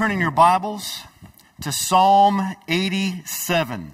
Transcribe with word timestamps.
turn 0.00 0.12
in 0.12 0.18
your 0.18 0.30
Bibles 0.30 1.00
to 1.60 1.70
Psalm 1.70 2.40
87. 2.68 3.92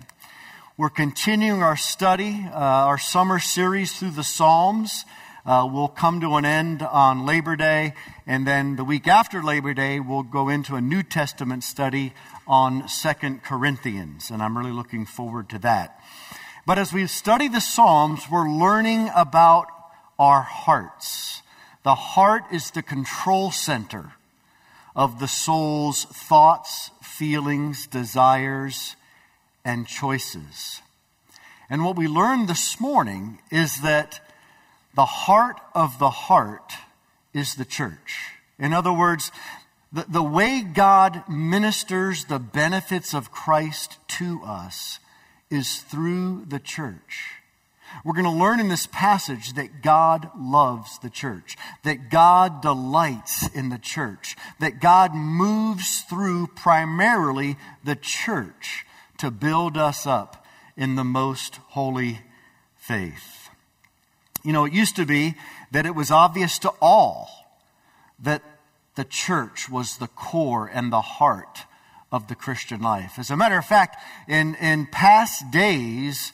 We're 0.76 0.88
continuing 0.88 1.64
our 1.64 1.76
study, 1.76 2.46
uh, 2.48 2.56
our 2.56 2.96
summer 2.96 3.40
series 3.40 3.98
through 3.98 4.12
the 4.12 4.22
Psalms. 4.22 5.04
Uh, 5.44 5.68
will 5.68 5.88
come 5.88 6.20
to 6.20 6.36
an 6.36 6.44
end 6.44 6.80
on 6.80 7.26
Labor 7.26 7.56
Day, 7.56 7.92
and 8.24 8.46
then 8.46 8.76
the 8.76 8.84
week 8.84 9.08
after 9.08 9.42
Labor 9.42 9.74
Day, 9.74 9.98
we'll 9.98 10.22
go 10.22 10.48
into 10.48 10.76
a 10.76 10.80
New 10.80 11.02
Testament 11.02 11.64
study 11.64 12.12
on 12.46 12.88
Second 12.88 13.42
Corinthians, 13.42 14.30
and 14.30 14.40
I'm 14.40 14.56
really 14.56 14.70
looking 14.70 15.06
forward 15.06 15.48
to 15.48 15.58
that. 15.58 16.00
But 16.64 16.78
as 16.78 16.92
we 16.92 17.08
study 17.08 17.48
the 17.48 17.60
Psalms, 17.60 18.30
we're 18.30 18.48
learning 18.48 19.10
about 19.12 19.66
our 20.20 20.42
hearts. 20.42 21.42
The 21.82 21.96
heart 21.96 22.44
is 22.52 22.70
the 22.70 22.84
control 22.84 23.50
center 23.50 24.12
of 24.96 25.20
the 25.20 25.28
soul's 25.28 26.06
thoughts, 26.06 26.90
feelings, 27.02 27.86
desires, 27.86 28.96
and 29.64 29.86
choices. 29.86 30.80
And 31.68 31.84
what 31.84 31.96
we 31.96 32.08
learned 32.08 32.48
this 32.48 32.80
morning 32.80 33.38
is 33.52 33.82
that 33.82 34.20
the 34.94 35.04
heart 35.04 35.60
of 35.74 35.98
the 35.98 36.10
heart 36.10 36.72
is 37.34 37.54
the 37.54 37.66
church. 37.66 38.32
In 38.58 38.72
other 38.72 38.92
words, 38.92 39.30
the, 39.92 40.06
the 40.08 40.22
way 40.22 40.62
God 40.62 41.28
ministers 41.28 42.24
the 42.24 42.38
benefits 42.38 43.14
of 43.14 43.30
Christ 43.30 43.98
to 44.08 44.40
us 44.42 44.98
is 45.50 45.82
through 45.82 46.46
the 46.48 46.58
church. 46.58 47.42
We're 48.04 48.14
going 48.14 48.24
to 48.24 48.30
learn 48.30 48.60
in 48.60 48.68
this 48.68 48.86
passage 48.86 49.54
that 49.54 49.82
God 49.82 50.30
loves 50.38 50.98
the 50.98 51.10
church, 51.10 51.56
that 51.82 52.10
God 52.10 52.62
delights 52.62 53.48
in 53.48 53.68
the 53.68 53.78
church, 53.78 54.36
that 54.60 54.80
God 54.80 55.14
moves 55.14 56.02
through 56.02 56.48
primarily 56.48 57.56
the 57.84 57.96
church 57.96 58.86
to 59.18 59.30
build 59.30 59.76
us 59.76 60.06
up 60.06 60.44
in 60.76 60.94
the 60.94 61.04
most 61.04 61.56
holy 61.68 62.20
faith. 62.76 63.48
You 64.44 64.52
know, 64.52 64.64
it 64.64 64.72
used 64.72 64.96
to 64.96 65.06
be 65.06 65.34
that 65.72 65.86
it 65.86 65.94
was 65.94 66.10
obvious 66.10 66.58
to 66.60 66.72
all 66.80 67.28
that 68.20 68.42
the 68.94 69.04
church 69.04 69.68
was 69.68 69.96
the 69.96 70.06
core 70.08 70.70
and 70.72 70.92
the 70.92 71.00
heart 71.00 71.64
of 72.12 72.28
the 72.28 72.34
Christian 72.34 72.80
life. 72.80 73.18
As 73.18 73.30
a 73.30 73.36
matter 73.36 73.58
of 73.58 73.64
fact, 73.64 74.00
in, 74.28 74.54
in 74.56 74.86
past 74.86 75.50
days, 75.50 76.32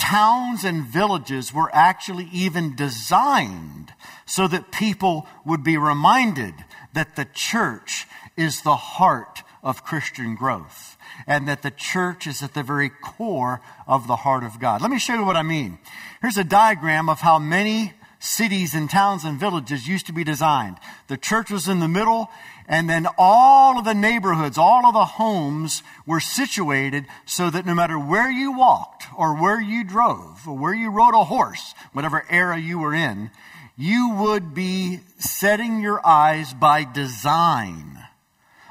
towns 0.00 0.64
and 0.64 0.84
villages 0.84 1.52
were 1.52 1.70
actually 1.72 2.28
even 2.32 2.74
designed 2.74 3.92
so 4.26 4.48
that 4.48 4.72
people 4.72 5.28
would 5.44 5.62
be 5.62 5.76
reminded 5.76 6.54
that 6.94 7.14
the 7.16 7.26
church 7.26 8.06
is 8.36 8.62
the 8.62 8.76
heart 8.76 9.42
of 9.62 9.84
Christian 9.84 10.34
growth 10.34 10.96
and 11.26 11.46
that 11.46 11.62
the 11.62 11.70
church 11.70 12.26
is 12.26 12.42
at 12.42 12.54
the 12.54 12.62
very 12.62 12.88
core 12.88 13.60
of 13.86 14.06
the 14.06 14.16
heart 14.16 14.42
of 14.42 14.58
God. 14.58 14.80
Let 14.80 14.90
me 14.90 14.98
show 14.98 15.14
you 15.14 15.24
what 15.24 15.36
I 15.36 15.42
mean. 15.42 15.78
Here's 16.22 16.38
a 16.38 16.44
diagram 16.44 17.08
of 17.08 17.20
how 17.20 17.38
many 17.38 17.92
cities 18.18 18.74
and 18.74 18.88
towns 18.88 19.24
and 19.24 19.38
villages 19.38 19.88
used 19.88 20.06
to 20.06 20.12
be 20.12 20.24
designed. 20.24 20.76
The 21.08 21.16
church 21.16 21.50
was 21.50 21.68
in 21.68 21.80
the 21.80 21.88
middle, 21.88 22.30
and 22.70 22.88
then 22.88 23.08
all 23.18 23.80
of 23.80 23.84
the 23.84 23.94
neighborhoods, 23.94 24.56
all 24.56 24.86
of 24.86 24.94
the 24.94 25.04
homes 25.04 25.82
were 26.06 26.20
situated 26.20 27.04
so 27.26 27.50
that 27.50 27.66
no 27.66 27.74
matter 27.74 27.98
where 27.98 28.30
you 28.30 28.52
walked 28.52 29.06
or 29.16 29.34
where 29.34 29.60
you 29.60 29.82
drove 29.82 30.46
or 30.46 30.56
where 30.56 30.72
you 30.72 30.88
rode 30.88 31.20
a 31.20 31.24
horse, 31.24 31.74
whatever 31.92 32.24
era 32.30 32.56
you 32.56 32.78
were 32.78 32.94
in, 32.94 33.32
you 33.76 34.14
would 34.14 34.54
be 34.54 35.00
setting 35.18 35.80
your 35.80 36.00
eyes 36.06 36.54
by 36.54 36.84
design 36.84 37.98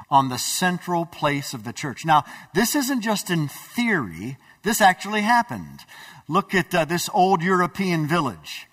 on 0.08 0.30
the 0.30 0.38
central 0.38 1.04
place 1.04 1.52
of 1.52 1.64
the 1.64 1.72
church. 1.72 2.06
Now, 2.06 2.24
this 2.54 2.74
isn't 2.74 3.02
just 3.02 3.28
in 3.28 3.48
theory, 3.48 4.38
this 4.62 4.80
actually 4.80 5.20
happened. 5.20 5.80
Look 6.26 6.54
at 6.54 6.74
uh, 6.74 6.86
this 6.86 7.10
old 7.12 7.42
European 7.42 8.06
village. 8.06 8.66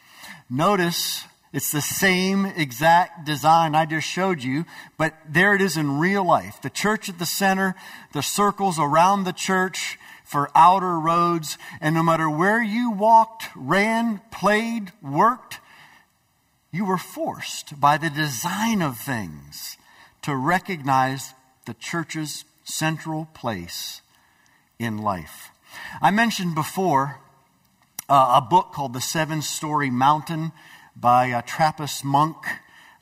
Notice 0.49 1.25
it's 1.57 1.71
the 1.71 1.81
same 1.81 2.45
exact 2.45 3.25
design 3.25 3.73
I 3.73 3.87
just 3.87 4.07
showed 4.07 4.43
you, 4.43 4.65
but 4.95 5.15
there 5.27 5.55
it 5.55 5.61
is 5.61 5.75
in 5.75 5.97
real 5.97 6.23
life. 6.23 6.61
The 6.61 6.69
church 6.69 7.09
at 7.09 7.17
the 7.17 7.25
center, 7.25 7.73
the 8.13 8.21
circles 8.21 8.77
around 8.77 9.23
the 9.23 9.33
church 9.33 9.97
for 10.23 10.51
outer 10.53 10.99
roads, 10.99 11.57
and 11.81 11.95
no 11.95 12.03
matter 12.03 12.29
where 12.29 12.61
you 12.61 12.91
walked, 12.91 13.45
ran, 13.55 14.21
played, 14.29 14.91
worked, 15.01 15.57
you 16.71 16.85
were 16.85 16.99
forced 16.99 17.79
by 17.79 17.97
the 17.97 18.11
design 18.11 18.83
of 18.83 18.99
things 18.99 19.77
to 20.21 20.35
recognize 20.35 21.33
the 21.65 21.73
church's 21.73 22.45
central 22.65 23.29
place 23.33 24.03
in 24.77 24.99
life. 24.99 25.49
I 26.03 26.11
mentioned 26.11 26.53
before 26.53 27.17
uh, 28.07 28.39
a 28.43 28.47
book 28.47 28.73
called 28.73 28.93
The 28.93 29.01
Seven 29.01 29.41
Storey 29.41 29.89
Mountain 29.89 30.51
by 30.99 31.27
a 31.27 31.41
Trappist 31.41 32.03
monk, 32.03 32.37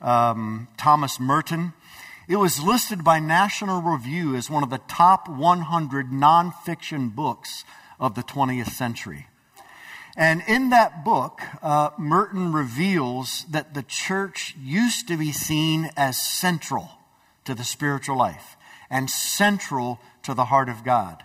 um, 0.00 0.68
Thomas 0.76 1.18
Merton. 1.18 1.72
It 2.28 2.36
was 2.36 2.60
listed 2.60 3.04
by 3.04 3.20
National 3.20 3.80
Review 3.80 4.34
as 4.34 4.50
one 4.50 4.62
of 4.62 4.70
the 4.70 4.80
top 4.88 5.28
100 5.28 6.10
nonfiction 6.10 7.14
books 7.14 7.64
of 7.98 8.14
the 8.14 8.22
20th 8.22 8.70
century. 8.70 9.28
And 10.16 10.42
in 10.46 10.70
that 10.70 11.04
book, 11.04 11.40
uh, 11.62 11.90
Merton 11.98 12.52
reveals 12.52 13.44
that 13.50 13.74
the 13.74 13.82
church 13.82 14.56
used 14.58 15.08
to 15.08 15.16
be 15.16 15.30
seen 15.30 15.90
as 15.96 16.18
central 16.18 16.90
to 17.44 17.54
the 17.54 17.64
spiritual 17.64 18.16
life 18.16 18.56
and 18.90 19.10
central 19.10 20.00
to 20.22 20.34
the 20.34 20.46
heart 20.46 20.68
of 20.68 20.84
God. 20.84 21.22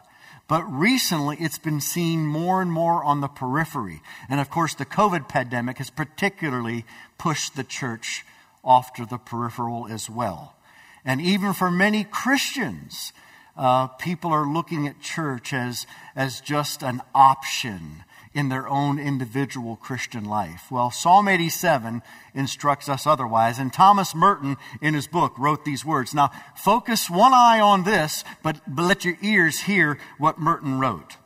But 0.51 0.63
recently, 0.63 1.37
it's 1.39 1.59
been 1.59 1.79
seen 1.79 2.25
more 2.25 2.61
and 2.61 2.69
more 2.69 3.05
on 3.05 3.21
the 3.21 3.29
periphery. 3.29 4.01
And 4.27 4.41
of 4.41 4.49
course, 4.49 4.73
the 4.73 4.85
COVID 4.85 5.29
pandemic 5.29 5.77
has 5.77 5.89
particularly 5.89 6.83
pushed 7.17 7.55
the 7.55 7.63
church 7.63 8.25
off 8.61 8.91
to 8.95 9.05
the 9.05 9.17
peripheral 9.17 9.87
as 9.87 10.09
well. 10.09 10.57
And 11.05 11.21
even 11.21 11.53
for 11.53 11.71
many 11.71 12.03
Christians, 12.03 13.13
uh, 13.55 13.87
people 13.87 14.33
are 14.33 14.45
looking 14.45 14.89
at 14.89 14.99
church 14.99 15.53
as, 15.53 15.87
as 16.17 16.41
just 16.41 16.83
an 16.83 17.01
option 17.15 18.03
in 18.33 18.49
their 18.49 18.67
own 18.67 18.97
individual 18.97 19.75
Christian 19.75 20.23
life. 20.23 20.71
Well, 20.71 20.89
Psalm 20.91 21.27
87 21.27 22.01
instructs 22.33 22.87
us 22.87 23.05
otherwise, 23.05 23.59
and 23.59 23.73
Thomas 23.73 24.15
Merton 24.15 24.57
in 24.81 24.93
his 24.93 25.07
book 25.07 25.37
wrote 25.37 25.65
these 25.65 25.83
words. 25.83 26.13
Now, 26.13 26.31
focus 26.55 27.09
one 27.09 27.33
eye 27.33 27.59
on 27.59 27.83
this, 27.83 28.23
but, 28.41 28.61
but 28.67 28.83
let 28.83 29.05
your 29.05 29.17
ears 29.21 29.61
hear 29.61 29.97
what 30.17 30.39
Merton 30.39 30.79
wrote. 30.79 31.17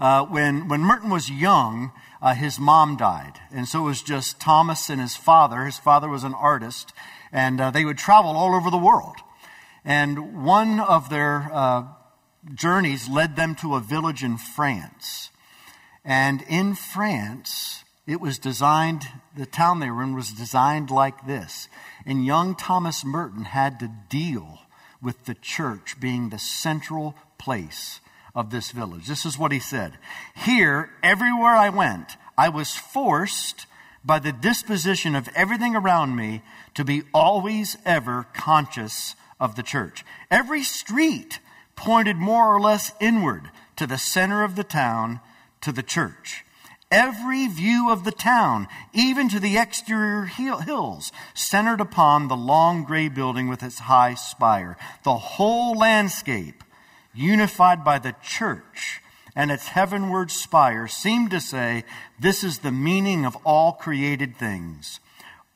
Uh, 0.00 0.24
when, 0.24 0.68
when 0.68 0.80
Merton 0.80 1.10
was 1.10 1.30
young, 1.30 1.92
uh, 2.20 2.34
his 2.34 2.58
mom 2.58 2.96
died, 2.96 3.34
and 3.52 3.68
so 3.68 3.80
it 3.80 3.86
was 3.86 4.02
just 4.02 4.40
Thomas 4.40 4.88
and 4.88 5.00
his 5.00 5.16
father. 5.16 5.64
His 5.64 5.78
father 5.78 6.08
was 6.08 6.24
an 6.24 6.34
artist, 6.34 6.92
and 7.32 7.60
uh, 7.60 7.70
they 7.70 7.84
would 7.84 7.98
travel 7.98 8.32
all 8.32 8.54
over 8.54 8.70
the 8.70 8.78
world. 8.78 9.16
And 9.84 10.44
one 10.44 10.78
of 10.78 11.10
their 11.10 11.50
uh, 11.52 11.84
journeys 12.54 13.08
led 13.08 13.36
them 13.36 13.54
to 13.56 13.74
a 13.74 13.80
village 13.80 14.22
in 14.22 14.36
France. 14.36 15.31
And 16.04 16.42
in 16.48 16.74
France, 16.74 17.84
it 18.06 18.20
was 18.20 18.38
designed, 18.38 19.04
the 19.36 19.46
town 19.46 19.80
they 19.80 19.90
were 19.90 20.02
in 20.02 20.14
was 20.14 20.32
designed 20.32 20.90
like 20.90 21.26
this. 21.26 21.68
And 22.04 22.26
young 22.26 22.56
Thomas 22.56 23.04
Merton 23.04 23.44
had 23.44 23.78
to 23.80 23.90
deal 24.08 24.58
with 25.00 25.24
the 25.24 25.34
church 25.34 26.00
being 26.00 26.28
the 26.28 26.38
central 26.38 27.14
place 27.38 28.00
of 28.34 28.50
this 28.50 28.70
village. 28.70 29.06
This 29.06 29.26
is 29.26 29.38
what 29.38 29.52
he 29.52 29.60
said 29.60 29.98
Here, 30.34 30.90
everywhere 31.02 31.56
I 31.56 31.68
went, 31.68 32.16
I 32.36 32.48
was 32.48 32.74
forced 32.74 33.66
by 34.04 34.18
the 34.18 34.32
disposition 34.32 35.14
of 35.14 35.28
everything 35.34 35.76
around 35.76 36.16
me 36.16 36.42
to 36.74 36.84
be 36.84 37.02
always 37.14 37.76
ever 37.84 38.26
conscious 38.32 39.14
of 39.38 39.54
the 39.54 39.62
church. 39.62 40.04
Every 40.30 40.64
street 40.64 41.38
pointed 41.76 42.16
more 42.16 42.54
or 42.54 42.60
less 42.60 42.92
inward 43.00 43.50
to 43.76 43.86
the 43.86 43.98
center 43.98 44.42
of 44.42 44.56
the 44.56 44.64
town 44.64 45.20
to 45.62 45.72
the 45.72 45.82
church. 45.82 46.44
Every 46.92 47.46
view 47.46 47.90
of 47.90 48.04
the 48.04 48.12
town, 48.12 48.68
even 48.92 49.30
to 49.30 49.40
the 49.40 49.56
exterior 49.56 50.24
hills, 50.26 51.10
centered 51.32 51.80
upon 51.80 52.28
the 52.28 52.36
long 52.36 52.84
gray 52.84 53.08
building 53.08 53.48
with 53.48 53.62
its 53.62 53.78
high 53.78 54.12
spire. 54.12 54.76
The 55.02 55.16
whole 55.16 55.74
landscape, 55.74 56.62
unified 57.14 57.82
by 57.82 57.98
the 57.98 58.14
church 58.22 59.00
and 59.34 59.50
its 59.50 59.68
heavenward 59.68 60.30
spire, 60.30 60.86
seemed 60.86 61.30
to 61.30 61.40
say, 61.40 61.84
This 62.20 62.44
is 62.44 62.58
the 62.58 62.70
meaning 62.70 63.24
of 63.24 63.38
all 63.42 63.72
created 63.72 64.36
things. 64.36 65.00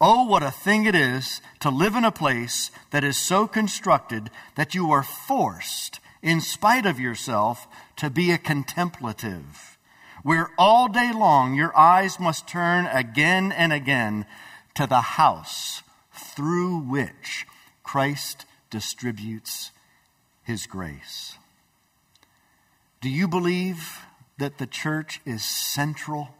Oh, 0.01 0.25
what 0.25 0.43
a 0.43 0.51
thing 0.51 0.87
it 0.87 0.95
is 0.95 1.43
to 1.61 1.69
live 1.69 1.97
in 1.97 2.05
a 2.07 2.11
place 2.11 2.71
that 2.93 3.05
is 3.05 3.19
so 3.19 3.47
constructed 3.47 4.31
that 4.55 4.75
you 4.75 4.91
are 4.91 5.03
forced, 5.03 6.01
in 6.23 6.41
spite 6.41 6.87
of 6.87 6.99
yourself, 6.99 7.69
to 7.97 8.09
be 8.09 8.31
a 8.31 8.39
contemplative 8.39 9.76
where 10.27 10.51
all 10.59 10.89
day 10.89 11.13
long 11.15 11.55
your 11.55 11.71
eyes 11.79 12.19
must 12.19 12.49
turn 12.49 12.85
again 12.87 13.53
and 13.53 13.73
again 13.73 14.27
to 14.75 14.85
the 14.85 15.01
house 15.01 15.85
through 16.13 16.77
which 16.79 17.47
Christ 17.85 18.45
distributes 18.69 19.71
his 20.43 20.67
grace. 20.67 21.37
Do 23.01 23.09
you 23.09 23.29
believe 23.29 24.01
that 24.37 24.59
the 24.59 24.67
church 24.67 25.21
is 25.25 25.45
central 25.45 26.31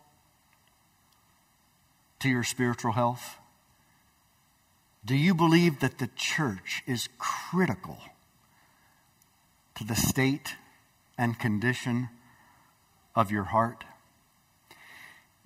to 2.19 2.29
your 2.29 2.43
spiritual 2.43 2.91
health? 2.91 3.37
Do 5.05 5.15
you 5.15 5.33
believe 5.33 5.79
that 5.79 5.99
the 5.99 6.11
church 6.17 6.83
is 6.89 7.09
critical 7.19 7.99
to 9.77 9.85
the 9.85 9.95
state 9.95 10.57
and 11.17 11.39
condition 11.39 12.09
of 13.17 13.33
your 13.33 13.45
heart? 13.45 13.83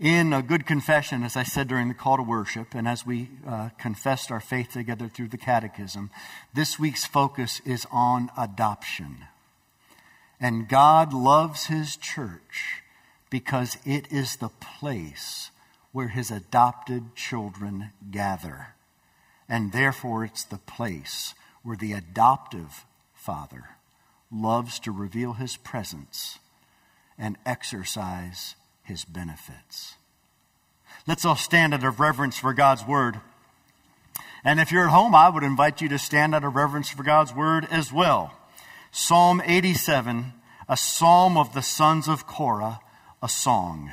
In 0.00 0.32
a 0.32 0.42
good 0.42 0.66
confession, 0.66 1.22
as 1.22 1.36
I 1.36 1.42
said 1.42 1.68
during 1.68 1.88
the 1.88 1.94
call 1.94 2.16
to 2.16 2.22
worship, 2.22 2.74
and 2.74 2.88
as 2.88 3.04
we 3.04 3.28
uh, 3.46 3.68
confessed 3.78 4.30
our 4.30 4.40
faith 4.40 4.72
together 4.72 5.08
through 5.08 5.28
the 5.28 5.36
catechism, 5.36 6.10
this 6.54 6.78
week's 6.78 7.04
focus 7.04 7.60
is 7.66 7.86
on 7.92 8.30
adoption. 8.36 9.26
And 10.40 10.68
God 10.68 11.12
loves 11.12 11.66
His 11.66 11.96
church 11.96 12.82
because 13.28 13.76
it 13.84 14.10
is 14.10 14.36
the 14.36 14.48
place 14.48 15.50
where 15.92 16.08
His 16.08 16.30
adopted 16.30 17.14
children 17.14 17.90
gather. 18.10 18.68
And 19.50 19.72
therefore, 19.72 20.24
it's 20.24 20.44
the 20.44 20.58
place 20.58 21.34
where 21.62 21.76
the 21.76 21.92
adoptive 21.92 22.86
Father 23.12 23.76
loves 24.32 24.78
to 24.80 24.92
reveal 24.92 25.34
His 25.34 25.58
presence 25.58 26.38
and 27.20 27.36
exercise 27.46 28.56
His 28.82 29.04
benefits. 29.04 29.94
Let's 31.06 31.24
all 31.24 31.36
stand 31.36 31.74
out 31.74 31.84
of 31.84 32.00
reverence 32.00 32.38
for 32.38 32.54
God's 32.54 32.84
Word. 32.84 33.20
And 34.42 34.58
if 34.58 34.72
you're 34.72 34.86
at 34.86 34.90
home, 34.90 35.14
I 35.14 35.28
would 35.28 35.42
invite 35.42 35.80
you 35.80 35.88
to 35.90 35.98
stand 35.98 36.34
out 36.34 36.44
of 36.44 36.54
reverence 36.54 36.88
for 36.88 37.02
God's 37.02 37.34
Word 37.34 37.68
as 37.70 37.92
well. 37.92 38.32
Psalm 38.90 39.42
87, 39.44 40.32
a 40.68 40.76
psalm 40.76 41.36
of 41.36 41.52
the 41.52 41.62
sons 41.62 42.08
of 42.08 42.26
Korah, 42.26 42.80
a 43.22 43.28
song. 43.28 43.90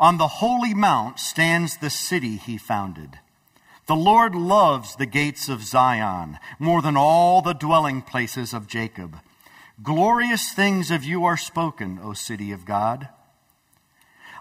On 0.00 0.18
the 0.18 0.26
holy 0.26 0.74
mount 0.74 1.20
stands 1.20 1.76
the 1.76 1.90
city 1.90 2.36
he 2.36 2.58
founded. 2.58 3.18
The 3.86 3.96
Lord 3.96 4.34
loves 4.34 4.96
the 4.96 5.06
gates 5.06 5.48
of 5.48 5.62
Zion 5.62 6.38
more 6.58 6.82
than 6.82 6.96
all 6.96 7.42
the 7.42 7.52
dwelling 7.52 8.02
places 8.02 8.52
of 8.52 8.66
Jacob. 8.66 9.16
Glorious 9.82 10.52
things 10.52 10.90
of 10.90 11.04
you 11.04 11.24
are 11.24 11.38
spoken, 11.38 11.98
O 12.02 12.12
city 12.12 12.52
of 12.52 12.66
God. 12.66 13.08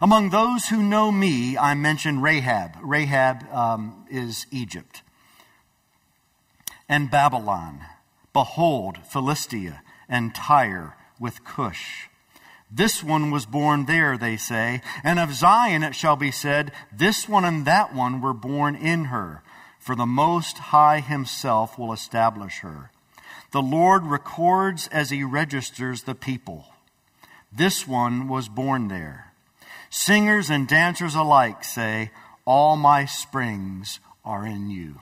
Among 0.01 0.29
those 0.29 0.67
who 0.67 0.83
know 0.83 1.11
me, 1.11 1.57
I 1.57 1.75
mention 1.75 2.21
Rahab. 2.21 2.71
Rahab 2.81 3.49
um, 3.53 4.05
is 4.09 4.47
Egypt. 4.51 5.01
And 6.89 7.09
Babylon. 7.09 7.81
Behold, 8.33 8.97
Philistia 9.09 9.81
and 10.09 10.35
Tyre 10.35 10.97
with 11.19 11.43
Cush. 11.45 12.09
This 12.71 13.03
one 13.03 13.31
was 13.31 13.45
born 13.45 13.85
there, 13.85 14.17
they 14.17 14.35
say, 14.35 14.81
and 15.03 15.19
of 15.19 15.33
Zion 15.33 15.83
it 15.83 15.95
shall 15.95 16.15
be 16.15 16.31
said, 16.31 16.71
This 16.91 17.29
one 17.29 17.45
and 17.45 17.65
that 17.65 17.95
one 17.95 18.21
were 18.21 18.33
born 18.33 18.75
in 18.75 19.05
her, 19.05 19.41
for 19.79 19.95
the 19.95 20.05
Most 20.05 20.57
High 20.57 20.99
Himself 20.99 21.79
will 21.79 21.93
establish 21.93 22.59
her. 22.59 22.91
The 23.51 23.61
Lord 23.61 24.05
records 24.05 24.87
as 24.91 25.09
He 25.09 25.23
registers 25.23 26.03
the 26.03 26.15
people. 26.15 26.65
This 27.51 27.87
one 27.87 28.27
was 28.27 28.47
born 28.47 28.87
there. 28.89 29.33
Singers 29.89 30.49
and 30.49 30.67
dancers 30.67 31.15
alike 31.15 31.63
say, 31.63 32.11
All 32.45 32.75
my 32.75 33.05
springs 33.05 33.99
are 34.23 34.45
in 34.45 34.69
you. 34.69 35.01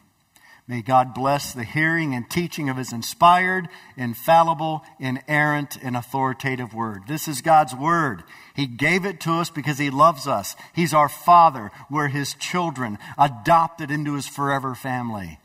May 0.70 0.82
God 0.82 1.14
bless 1.14 1.54
the 1.54 1.64
hearing 1.64 2.14
and 2.14 2.30
teaching 2.30 2.70
of 2.70 2.76
His 2.76 2.92
inspired, 2.92 3.70
infallible, 3.96 4.84
inerrant, 5.00 5.78
and 5.82 5.96
authoritative 5.96 6.74
Word. 6.74 7.04
This 7.08 7.28
is 7.30 7.42
God's 7.42 7.74
Word. 7.74 8.24
He 8.54 8.68
gave 8.68 9.06
it 9.06 9.22
to 9.22 9.34
us 9.34 9.50
because 9.50 9.78
He 9.78 9.90
loves 9.90 10.28
us. 10.28 10.58
He's 10.74 10.94
our 10.94 11.08
Father. 11.08 11.72
We're 11.90 12.10
His 12.10 12.34
children, 12.34 12.98
adopted 13.18 13.92
into 13.92 14.16
His 14.16 14.28
forever 14.28 14.76
family. 14.76 15.40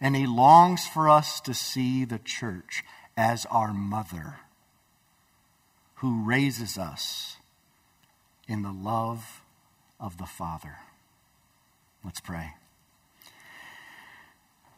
And 0.00 0.16
He 0.16 0.26
longs 0.26 0.86
for 0.86 1.08
us 1.08 1.40
to 1.42 1.54
see 1.54 2.04
the 2.04 2.18
church 2.18 2.82
as 3.16 3.46
our 3.46 3.74
mother 3.74 4.40
who 5.96 6.24
raises 6.24 6.78
us 6.78 7.36
in 8.48 8.62
the 8.62 8.72
love 8.72 9.42
of 10.00 10.16
the 10.16 10.26
Father. 10.26 10.78
Let's 12.02 12.20
pray. 12.20 12.54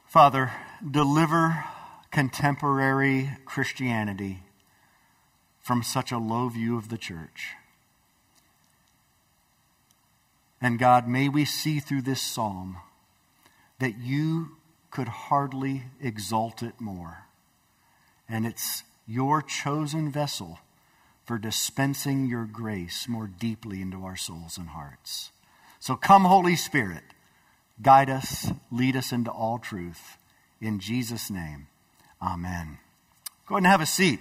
Father, 0.06 0.52
deliver 0.88 1.64
contemporary 2.10 3.30
Christianity 3.44 4.42
from 5.62 5.82
such 5.82 6.10
a 6.10 6.18
low 6.18 6.48
view 6.48 6.76
of 6.76 6.88
the 6.88 6.98
church. 6.98 7.54
And 10.60 10.78
God, 10.78 11.08
may 11.08 11.28
we 11.28 11.44
see 11.44 11.80
through 11.80 12.02
this 12.02 12.20
psalm 12.20 12.76
that 13.78 13.98
you 13.98 14.56
could 14.92 15.08
hardly 15.08 15.84
exalt 16.00 16.62
it 16.62 16.80
more. 16.80 17.24
And 18.28 18.46
it's 18.46 18.84
your 19.06 19.42
chosen 19.42 20.12
vessel 20.12 20.60
for 21.24 21.38
dispensing 21.38 22.26
your 22.26 22.44
grace 22.44 23.08
more 23.08 23.26
deeply 23.26 23.82
into 23.82 24.04
our 24.04 24.16
souls 24.16 24.56
and 24.56 24.68
hearts. 24.68 25.32
So 25.80 25.96
come, 25.96 26.24
Holy 26.24 26.54
Spirit 26.54 27.02
Guide 27.80 28.10
us, 28.10 28.52
lead 28.70 28.96
us 28.96 29.12
into 29.12 29.30
all 29.30 29.58
truth. 29.58 30.16
In 30.60 30.78
Jesus' 30.78 31.30
name, 31.30 31.66
amen. 32.20 32.78
Go 33.46 33.56
ahead 33.56 33.64
and 33.64 33.66
have 33.66 33.80
a 33.80 33.86
seat. 33.86 34.20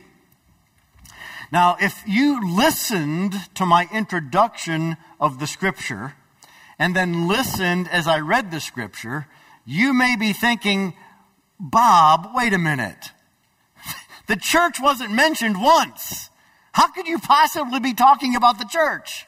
Now, 1.52 1.76
if 1.80 2.02
you 2.08 2.56
listened 2.56 3.36
to 3.56 3.66
my 3.66 3.88
introduction 3.94 4.98
of 5.20 5.40
the 5.40 5.48
scripture 5.48 6.14
and 6.80 6.96
then 6.96 7.28
listened 7.28 7.88
as 7.90 8.08
I 8.08 8.20
read 8.20 8.50
the 8.50 8.62
scripture, 8.62 9.28
you 9.66 9.94
may 9.94 10.16
be 10.16 10.34
thinking, 10.34 10.94
Bob, 11.60 12.32
wait 12.34 12.54
a 12.54 12.58
minute. 12.58 13.12
the 14.28 14.36
church 14.36 14.80
wasn't 14.80 15.12
mentioned 15.12 15.62
once. 15.62 16.30
How 16.74 16.88
could 16.92 17.08
you 17.08 17.20
possibly 17.20 17.80
be 17.80 17.94
talking 17.94 18.36
about 18.36 18.58
the 18.58 18.66
church? 18.66 19.28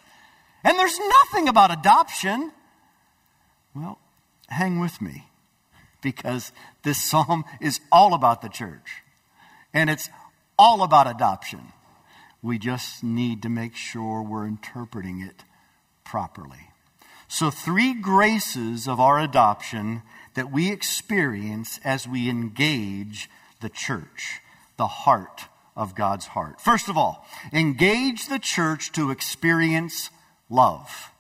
And 0.64 0.78
there's 0.80 0.98
nothing 0.98 1.48
about 1.48 1.78
adoption. 1.78 2.52
Well, 3.76 4.00
hang 4.48 4.80
with 4.80 5.02
me 5.02 5.28
because 6.02 6.52
this 6.84 7.02
psalm 7.02 7.44
is 7.60 7.80
all 7.92 8.14
about 8.14 8.42
the 8.42 8.50
church 8.50 9.04
and 9.74 9.90
it's 9.90 10.10
all 10.58 10.84
about 10.84 11.08
adoption. 11.08 11.74
We 12.42 12.60
just 12.60 13.04
need 13.04 13.42
to 13.44 13.50
make 13.50 13.76
sure 13.76 14.22
we're 14.22 14.46
interpreting 14.46 15.22
it 15.22 15.44
properly. 16.04 16.70
So, 17.28 17.50
three 17.50 17.94
graces 17.94 18.88
of 18.88 19.00
our 19.00 19.20
adoption 19.20 20.04
that 20.34 20.52
we 20.52 20.72
experience 20.72 21.80
as 21.84 22.08
we 22.08 22.30
engage 22.30 23.30
the 23.62 23.70
church, 23.70 24.42
the 24.78 24.88
heart 24.88 25.46
of 25.76 25.96
God's 25.96 26.28
heart. 26.28 26.60
First 26.62 26.90
of 26.90 26.98
all, 26.98 27.26
engage 27.52 28.28
the 28.28 28.40
church 28.40 28.92
to 28.94 29.12
experience 29.12 30.10
love. 30.50 31.12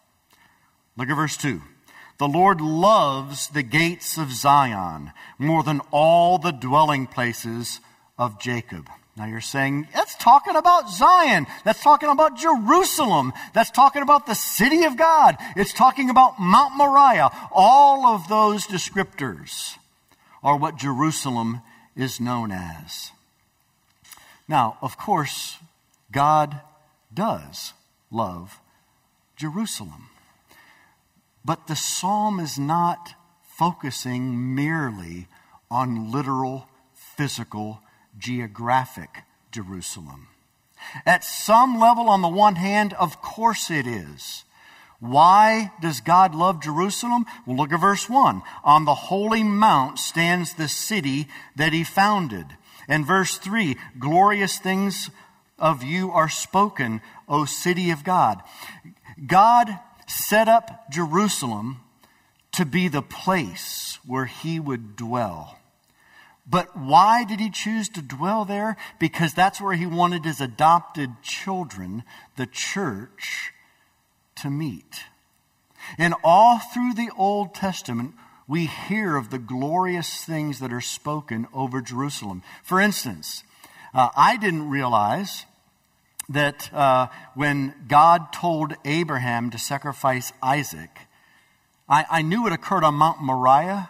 Look 0.98 1.10
at 1.10 1.16
verse 1.16 1.38
2. 1.38 1.62
The 2.20 2.28
Lord 2.28 2.62
loves 2.62 3.48
the 3.50 3.64
gates 3.64 4.18
of 4.18 4.32
Zion 4.32 5.12
more 5.40 5.64
than 5.64 5.82
all 5.92 6.38
the 6.38 6.52
dwelling 6.52 7.08
places 7.08 7.80
of 8.18 8.40
Jacob. 8.40 8.88
Now 9.16 9.26
you're 9.26 9.42
saying, 9.42 9.88
that's 9.94 10.16
talking 10.16 10.56
about 10.56 10.90
Zion. 10.90 11.46
That's 11.64 11.84
talking 11.84 12.10
about 12.10 12.36
Jerusalem. 12.38 13.32
That's 13.54 13.70
talking 13.70 14.02
about 14.02 14.26
the 14.26 14.34
city 14.34 14.86
of 14.86 14.98
God. 14.98 15.38
It's 15.56 15.74
talking 15.74 16.10
about 16.10 16.40
Mount 16.40 16.76
Moriah. 16.76 17.30
All 17.52 18.08
of 18.08 18.28
those 18.28 18.66
descriptors 18.66 19.78
are 20.42 20.58
what 20.58 20.78
Jerusalem 20.78 21.62
is 21.96 22.20
known 22.20 22.52
as. 22.52 23.12
Now, 24.48 24.78
of 24.82 24.98
course, 24.98 25.60
God 26.12 26.60
does 27.14 27.74
love 28.12 28.60
Jerusalem. 29.36 30.10
But 31.46 31.68
the 31.68 31.76
psalm 31.76 32.40
is 32.40 32.58
not 32.58 33.14
focusing 33.44 34.56
merely 34.56 35.28
on 35.70 36.12
literal, 36.12 36.68
physical, 36.96 37.82
geographic 38.18 39.24
Jerusalem. 39.52 40.28
At 41.06 41.24
some 41.24 41.80
level, 41.80 42.10
on 42.10 42.22
the 42.22 42.28
one 42.28 42.56
hand, 42.56 42.94
of 42.94 43.22
course 43.22 43.72
it 43.72 43.88
is. 43.88 44.44
Why 45.00 45.72
does 45.82 46.00
God 46.00 46.34
love 46.34 46.62
Jerusalem? 46.62 47.26
Well, 47.46 47.58
look 47.58 47.74
at 47.74 47.82
verse 47.82 48.10
1. 48.10 48.42
On 48.64 48.86
the 48.86 48.96
holy 48.96 49.44
mount 49.44 50.00
stands 50.00 50.54
the 50.54 50.70
city 50.70 51.28
that 51.56 51.74
he 51.74 51.84
founded. 51.84 52.46
And 52.88 53.06
verse 53.06 53.38
3 53.38 53.76
glorious 54.00 54.58
things 54.58 55.10
of 55.60 55.84
you 55.84 56.12
are 56.12 56.30
spoken, 56.30 57.02
O 57.28 57.46
city 57.46 57.92
of 57.92 58.04
God. 58.04 58.42
God 59.26 59.80
set 60.08 60.48
up 60.48 60.90
Jerusalem 60.90 61.82
to 62.54 62.66
be 62.66 62.88
the 62.88 63.02
place 63.02 64.00
where 64.06 64.26
he 64.26 64.60
would 64.60 64.96
dwell. 64.96 65.58
But 66.46 66.76
why 66.78 67.24
did 67.24 67.40
he 67.40 67.50
choose 67.50 67.88
to 67.90 68.02
dwell 68.02 68.44
there? 68.44 68.76
Because 69.00 69.34
that's 69.34 69.62
where 69.62 69.76
he 69.76 69.86
wanted 69.86 70.26
his 70.26 70.42
adopted 70.42 71.10
children, 71.22 72.04
the 72.36 72.46
church, 72.46 73.54
to 74.38 74.50
meet. 74.50 75.06
And 75.98 76.14
all 76.24 76.60
through 76.60 76.94
the 76.96 77.10
Old 77.18 77.54
Testament, 77.54 78.14
we 78.48 78.66
hear 78.66 79.16
of 79.16 79.30
the 79.30 79.40
glorious 79.40 80.26
things 80.26 80.60
that 80.60 80.74
are 80.74 80.82
spoken 80.82 81.48
over 81.54 81.82
Jerusalem. 81.82 82.44
For 82.62 82.80
instance, 82.80 83.44
uh, 83.94 84.10
I 84.16 84.38
didn't 84.38 84.70
realize 84.70 85.46
that 86.30 86.74
uh, 86.74 87.08
when 87.36 87.74
God 87.88 88.34
told 88.34 88.74
Abraham 88.86 89.50
to 89.52 89.58
sacrifice 89.58 90.34
Isaac, 90.42 90.90
I, 91.88 92.06
I 92.10 92.22
knew 92.22 92.48
it 92.48 92.54
occurred 92.54 92.84
on 92.84 92.96
Mount 92.96 93.22
Moriah. 93.22 93.90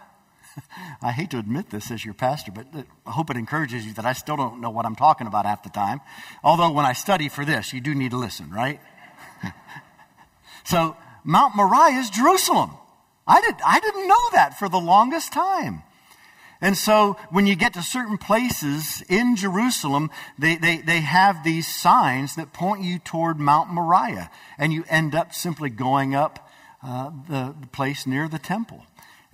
I 1.02 1.12
hate 1.12 1.30
to 1.30 1.38
admit 1.38 1.70
this 1.70 1.90
as 1.90 2.04
your 2.04 2.14
pastor, 2.14 2.52
but 2.52 2.66
I 3.06 3.10
hope 3.10 3.30
it 3.30 3.36
encourages 3.36 3.86
you 3.86 3.92
that 3.94 4.04
I 4.04 4.12
still 4.12 4.36
don't 4.36 4.60
know 4.60 4.70
what 4.70 4.86
I'm 4.86 4.96
talking 4.96 5.26
about 5.26 5.46
half 5.46 5.62
the 5.62 5.70
time. 5.70 6.00
Although 6.42 6.72
when 6.72 6.84
I 6.84 6.92
study 6.92 7.28
for 7.28 7.44
this, 7.44 7.72
you 7.72 7.80
do 7.80 7.94
need 7.94 8.10
to 8.12 8.16
listen, 8.16 8.50
right? 8.50 8.80
so 10.64 10.96
Mount 11.24 11.56
Moriah 11.56 11.98
is 11.98 12.10
Jerusalem. 12.10 12.72
I, 13.26 13.40
did, 13.40 13.54
I 13.66 13.80
didn't 13.80 14.06
know 14.06 14.30
that 14.32 14.58
for 14.58 14.68
the 14.68 14.78
longest 14.78 15.32
time. 15.32 15.82
And 16.60 16.76
so 16.76 17.16
when 17.30 17.46
you 17.46 17.56
get 17.56 17.74
to 17.74 17.82
certain 17.82 18.16
places 18.16 19.02
in 19.08 19.36
Jerusalem, 19.36 20.10
they, 20.38 20.56
they, 20.56 20.78
they 20.78 21.00
have 21.00 21.44
these 21.44 21.66
signs 21.66 22.36
that 22.36 22.52
point 22.52 22.82
you 22.82 22.98
toward 22.98 23.38
Mount 23.38 23.70
Moriah. 23.70 24.30
And 24.56 24.72
you 24.72 24.84
end 24.88 25.14
up 25.14 25.34
simply 25.34 25.68
going 25.68 26.14
up 26.14 26.48
uh, 26.82 27.10
the, 27.28 27.54
the 27.60 27.66
place 27.66 28.06
near 28.06 28.28
the 28.28 28.38
temple. 28.38 28.84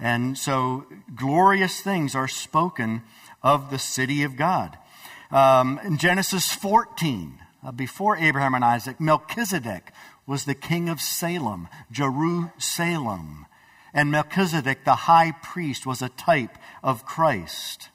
And 0.01 0.37
so 0.39 0.87
glorious 1.15 1.81
things 1.81 2.15
are 2.15 2.29
spoken 2.29 3.03
of 3.43 3.71
the 3.71 3.79
city 3.79 4.23
of 4.23 4.37
God. 4.37 4.79
Um, 5.31 5.79
in 5.85 5.99
Genesis 5.99 6.53
14, 6.53 7.39
uh, 7.63 7.73
before 7.73 8.17
Abraham 8.17 8.55
and 8.55 8.65
Isaac, 8.65 9.01
Melchizedek 9.01 9.93
was 10.27 10.45
the 10.45 10.55
king 10.55 10.89
of 10.89 11.01
Salem, 11.01 11.69
Jerusalem. 11.91 13.47
And 13.93 14.11
Melchizedek, 14.11 14.85
the 14.85 14.95
high 14.95 15.33
priest, 15.43 15.85
was 15.85 16.03
a 16.03 16.09
type 16.09 16.57
of 16.83 17.05
Christ. 17.05 17.89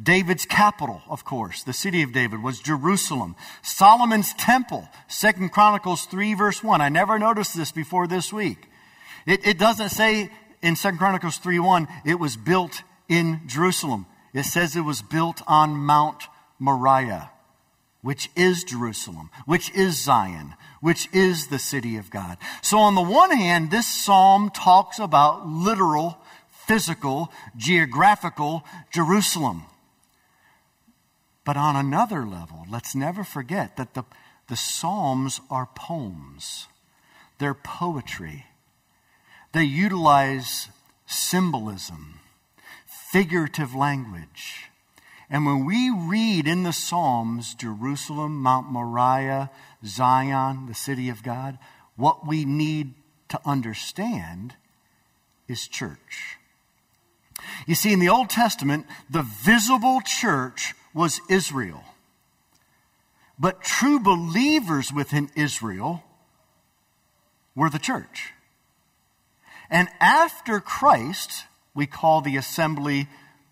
David's 0.00 0.44
capital, 0.44 1.00
of 1.08 1.24
course, 1.24 1.62
the 1.62 1.72
city 1.72 2.02
of 2.02 2.12
David, 2.12 2.42
was 2.42 2.60
Jerusalem. 2.60 3.34
Solomon's 3.62 4.34
temple, 4.34 4.86
Second 5.08 5.52
Chronicles 5.52 6.04
3, 6.04 6.34
verse 6.34 6.62
1. 6.62 6.82
I 6.82 6.90
never 6.90 7.18
noticed 7.18 7.56
this 7.56 7.72
before 7.72 8.06
this 8.06 8.30
week. 8.30 8.68
It, 9.24 9.46
it 9.46 9.58
doesn't 9.58 9.88
say 9.88 10.30
in 10.62 10.76
Second 10.76 10.98
Chronicles 10.98 11.38
3, 11.38 11.58
1, 11.58 11.88
it 12.04 12.18
was 12.18 12.36
built 12.36 12.82
in 13.08 13.40
Jerusalem. 13.46 14.06
It 14.32 14.44
says 14.44 14.76
it 14.76 14.80
was 14.80 15.02
built 15.02 15.42
on 15.46 15.70
Mount 15.76 16.24
Moriah, 16.58 17.30
which 18.02 18.30
is 18.36 18.64
Jerusalem, 18.64 19.30
which 19.46 19.70
is 19.74 20.02
Zion, 20.02 20.54
which 20.80 21.08
is 21.12 21.48
the 21.48 21.58
city 21.58 21.96
of 21.96 22.10
God. 22.10 22.38
So, 22.62 22.78
on 22.78 22.94
the 22.94 23.02
one 23.02 23.30
hand, 23.30 23.70
this 23.70 23.86
psalm 23.86 24.50
talks 24.50 24.98
about 24.98 25.46
literal, 25.48 26.18
physical, 26.50 27.32
geographical 27.56 28.64
Jerusalem. 28.92 29.64
But 31.46 31.56
on 31.56 31.76
another 31.76 32.26
level, 32.26 32.66
let's 32.68 32.94
never 32.96 33.22
forget 33.22 33.76
that 33.76 33.94
the, 33.94 34.02
the 34.48 34.56
Psalms 34.56 35.40
are 35.48 35.68
poems, 35.74 36.66
they're 37.38 37.54
poetry. 37.54 38.46
They 39.56 39.64
utilize 39.64 40.68
symbolism, 41.06 42.20
figurative 42.84 43.74
language. 43.74 44.68
And 45.30 45.46
when 45.46 45.64
we 45.64 45.90
read 45.90 46.46
in 46.46 46.62
the 46.62 46.74
Psalms 46.74 47.54
Jerusalem, 47.54 48.42
Mount 48.42 48.70
Moriah, 48.70 49.50
Zion, 49.82 50.66
the 50.66 50.74
city 50.74 51.08
of 51.08 51.22
God, 51.22 51.56
what 51.96 52.26
we 52.26 52.44
need 52.44 52.92
to 53.30 53.40
understand 53.46 54.52
is 55.48 55.66
church. 55.66 56.36
You 57.66 57.76
see, 57.76 57.94
in 57.94 57.98
the 57.98 58.10
Old 58.10 58.28
Testament, 58.28 58.84
the 59.08 59.22
visible 59.22 60.02
church 60.04 60.74
was 60.92 61.22
Israel. 61.30 61.82
But 63.38 63.62
true 63.62 64.00
believers 64.00 64.92
within 64.92 65.30
Israel 65.34 66.04
were 67.54 67.70
the 67.70 67.78
church. 67.78 68.34
And 69.70 69.88
after 70.00 70.60
Christ, 70.60 71.44
we 71.74 71.86
call 71.86 72.20
the 72.20 72.36
assembly 72.36 73.08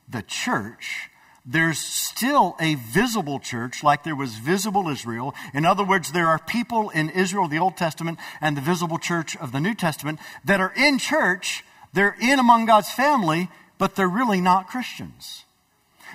the 0.09 0.23
church 0.23 1.11
there's 1.47 1.78
still 1.78 2.56
a 2.59 2.75
visible 2.75 3.38
church 3.38 3.85
like 3.85 4.02
there 4.02 4.16
was 4.16 4.37
visible 4.37 4.88
Israel. 4.88 5.35
In 5.52 5.66
other 5.66 5.85
words, 5.85 6.12
there 6.12 6.28
are 6.28 6.38
people 6.38 6.88
in 6.90 7.11
Israel, 7.11 7.49
the 7.49 7.59
Old 7.59 7.76
Testament, 7.76 8.18
and 8.40 8.56
the 8.56 8.62
visible 8.62 8.99
church 8.99 9.37
of 9.37 9.52
the 9.52 9.61
New 9.61 9.75
Testament 9.75 10.21
that 10.44 10.61
are 10.61 10.73
in 10.75 10.99
church, 10.99 11.62
they're 11.92 12.16
in 12.21 12.38
among 12.38 12.64
God's 12.64 12.90
family, 12.90 13.50
but 13.76 13.94
they're 13.94 14.09
really 14.09 14.40
not 14.40 14.68
Christians. 14.68 15.44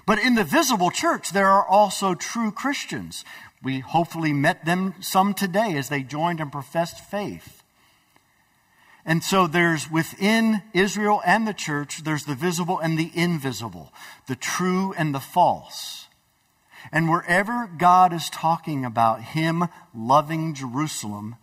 But 0.07 0.17
in 0.17 0.33
the 0.33 0.43
visible 0.43 0.89
church, 0.89 1.31
there 1.31 1.49
are 1.49 1.65
also 1.65 2.15
true 2.15 2.51
Christians. 2.51 3.23
We 3.61 3.79
hopefully 3.79 4.33
met 4.33 4.65
them 4.65 4.95
some 4.99 5.35
today 5.35 5.77
as 5.77 5.89
they 5.89 6.01
joined 6.01 6.39
and 6.39 6.51
professed 6.51 6.99
faith. 6.99 7.58
And 9.09 9.23
so 9.23 9.47
there's 9.47 9.89
within 9.89 10.61
Israel 10.71 11.19
and 11.25 11.47
the 11.47 11.53
church, 11.53 12.03
there's 12.03 12.25
the 12.25 12.35
visible 12.35 12.77
and 12.77 12.95
the 12.95 13.09
invisible, 13.15 13.91
the 14.27 14.35
true 14.35 14.93
and 14.99 15.15
the 15.15 15.19
false. 15.19 16.05
And 16.91 17.09
wherever 17.09 17.67
God 17.75 18.13
is 18.13 18.29
talking 18.29 18.85
about 18.85 19.23
Him 19.23 19.67
loving 19.95 20.53
Jerusalem, 20.53 21.37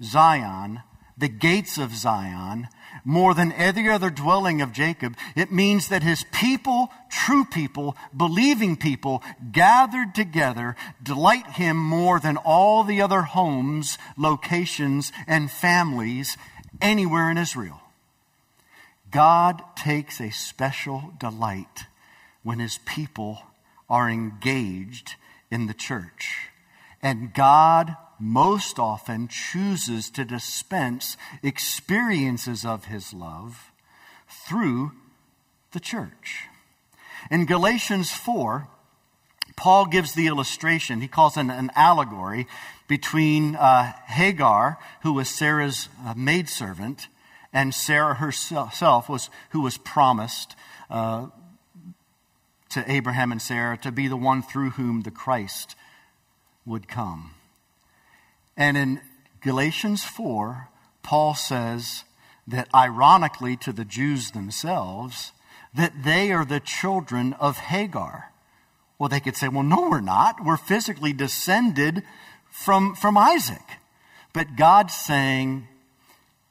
Zion, 0.00 0.82
the 1.18 1.28
gates 1.28 1.78
of 1.78 1.96
Zion, 1.96 2.68
more 3.04 3.34
than 3.34 3.52
every 3.54 3.88
other 3.88 4.10
dwelling 4.10 4.62
of 4.62 4.72
Jacob, 4.72 5.16
it 5.34 5.50
means 5.50 5.88
that 5.88 6.04
his 6.04 6.24
people, 6.32 6.90
true 7.10 7.44
people, 7.44 7.96
believing 8.16 8.76
people, 8.76 9.20
gathered 9.50 10.14
together, 10.14 10.76
delight 11.02 11.46
him 11.52 11.76
more 11.76 12.20
than 12.20 12.36
all 12.36 12.84
the 12.84 13.02
other 13.02 13.22
homes, 13.22 13.98
locations, 14.16 15.12
and 15.26 15.50
families 15.50 16.36
anywhere 16.80 17.30
in 17.30 17.38
Israel. 17.38 17.80
God 19.10 19.62
takes 19.76 20.20
a 20.20 20.30
special 20.30 21.12
delight 21.18 21.84
when 22.42 22.58
his 22.58 22.78
people 22.78 23.42
are 23.88 24.08
engaged 24.08 25.14
in 25.50 25.66
the 25.66 25.74
church. 25.74 26.48
And 27.02 27.34
God 27.34 27.96
most 28.18 28.78
often 28.78 29.28
chooses 29.28 30.10
to 30.10 30.24
dispense 30.24 31.16
experiences 31.42 32.64
of 32.64 32.84
his 32.84 33.12
love 33.12 33.72
through 34.28 34.92
the 35.72 35.80
church. 35.80 36.46
In 37.30 37.46
Galatians 37.46 38.10
4, 38.10 38.68
Paul 39.56 39.86
gives 39.86 40.14
the 40.14 40.26
illustration. 40.26 41.00
He 41.00 41.08
calls 41.08 41.36
it 41.36 41.46
an 41.46 41.70
allegory 41.74 42.46
between 42.90 43.54
uh, 43.54 43.92
Hagar, 44.06 44.76
who 45.02 45.12
was 45.12 45.28
Sarah's 45.28 45.88
uh, 46.04 46.12
maidservant, 46.16 47.06
and 47.52 47.72
Sarah 47.72 48.16
herself, 48.16 49.08
was, 49.08 49.30
who 49.50 49.60
was 49.60 49.78
promised 49.78 50.56
uh, 50.90 51.28
to 52.70 52.90
Abraham 52.90 53.30
and 53.30 53.40
Sarah 53.40 53.78
to 53.78 53.92
be 53.92 54.08
the 54.08 54.16
one 54.16 54.42
through 54.42 54.70
whom 54.70 55.02
the 55.02 55.12
Christ 55.12 55.76
would 56.66 56.88
come. 56.88 57.30
And 58.56 58.76
in 58.76 59.00
Galatians 59.40 60.02
4, 60.02 60.68
Paul 61.04 61.34
says 61.34 62.02
that 62.48 62.66
ironically 62.74 63.56
to 63.58 63.72
the 63.72 63.84
Jews 63.84 64.32
themselves, 64.32 65.30
that 65.72 66.02
they 66.02 66.32
are 66.32 66.44
the 66.44 66.58
children 66.58 67.34
of 67.34 67.56
Hagar. 67.56 68.32
Well, 68.98 69.08
they 69.08 69.20
could 69.20 69.36
say, 69.36 69.46
well, 69.46 69.62
no, 69.62 69.88
we're 69.88 70.00
not. 70.00 70.44
We're 70.44 70.56
physically 70.56 71.12
descended 71.12 72.02
from, 72.50 72.94
from 72.94 73.16
Isaac. 73.16 73.62
But 74.32 74.56
God's 74.56 74.94
saying, 74.94 75.66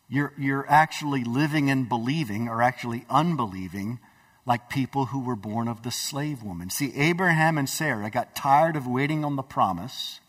you're, 0.09 0.33
you're 0.37 0.65
actually 0.67 1.23
living 1.23 1.69
and 1.69 1.87
believing, 1.87 2.49
or 2.49 2.61
actually 2.61 3.05
unbelieving, 3.09 3.99
like 4.45 4.69
people 4.69 5.05
who 5.05 5.19
were 5.19 5.35
born 5.35 5.67
of 5.67 5.83
the 5.83 5.91
slave 5.91 6.41
woman. 6.41 6.69
See, 6.69 6.91
Abraham 6.95 7.57
and 7.57 7.69
Sarah 7.69 8.09
got 8.09 8.35
tired 8.35 8.75
of 8.75 8.87
waiting 8.87 9.23
on 9.23 9.35
the 9.35 9.43
promise, 9.43 10.19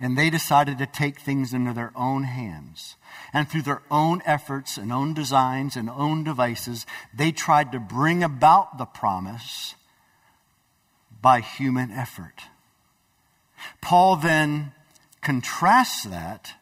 and 0.00 0.16
they 0.16 0.30
decided 0.30 0.78
to 0.78 0.86
take 0.86 1.20
things 1.20 1.52
into 1.52 1.74
their 1.74 1.92
own 1.94 2.24
hands. 2.24 2.96
And 3.32 3.48
through 3.48 3.62
their 3.62 3.82
own 3.90 4.22
efforts 4.24 4.78
and 4.78 4.90
own 4.90 5.12
designs 5.12 5.76
and 5.76 5.90
own 5.90 6.24
devices, 6.24 6.86
they 7.12 7.30
tried 7.30 7.72
to 7.72 7.78
bring 7.78 8.22
about 8.22 8.78
the 8.78 8.86
promise 8.86 9.74
by 11.20 11.40
human 11.40 11.90
effort. 11.90 12.44
Paul 13.80 14.16
then 14.16 14.72
contrasts 15.22 16.04
that 16.04 16.52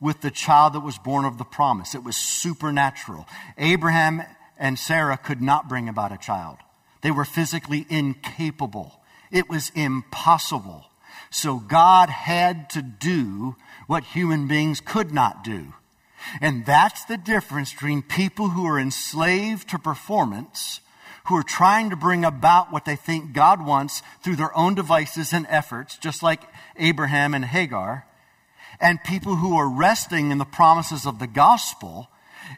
with 0.00 0.20
the 0.20 0.30
child 0.30 0.72
that 0.72 0.80
was 0.80 0.98
born 0.98 1.24
of 1.24 1.38
the 1.38 1.44
promise. 1.44 1.94
It 1.94 2.02
was 2.02 2.16
supernatural. 2.16 3.26
Abraham 3.56 4.22
and 4.58 4.78
Sarah 4.78 5.16
could 5.16 5.40
not 5.40 5.68
bring 5.68 5.88
about 5.88 6.10
a 6.12 6.18
child. 6.18 6.58
They 7.02 7.12
were 7.12 7.24
physically 7.24 7.86
incapable. 7.88 9.00
It 9.30 9.48
was 9.48 9.70
impossible. 9.74 10.86
So 11.30 11.56
God 11.56 12.08
had 12.10 12.68
to 12.70 12.82
do 12.82 13.56
what 13.86 14.04
human 14.04 14.48
beings 14.48 14.80
could 14.80 15.12
not 15.12 15.44
do. 15.44 15.74
And 16.40 16.66
that's 16.66 17.04
the 17.04 17.16
difference 17.16 17.72
between 17.72 18.02
people 18.02 18.50
who 18.50 18.66
are 18.66 18.78
enslaved 18.78 19.68
to 19.70 19.78
performance, 19.78 20.80
who 21.26 21.36
are 21.36 21.42
trying 21.42 21.90
to 21.90 21.96
bring 21.96 22.24
about 22.24 22.72
what 22.72 22.84
they 22.84 22.96
think 22.96 23.32
God 23.32 23.64
wants 23.64 24.02
through 24.22 24.36
their 24.36 24.56
own 24.56 24.74
devices 24.74 25.32
and 25.32 25.46
efforts, 25.48 25.96
just 25.98 26.22
like 26.22 26.42
Abraham 26.76 27.34
and 27.34 27.44
Hagar, 27.44 28.06
and 28.80 29.02
people 29.04 29.36
who 29.36 29.56
are 29.56 29.68
resting 29.68 30.30
in 30.30 30.38
the 30.38 30.44
promises 30.44 31.06
of 31.06 31.18
the 31.18 31.26
gospel 31.26 32.08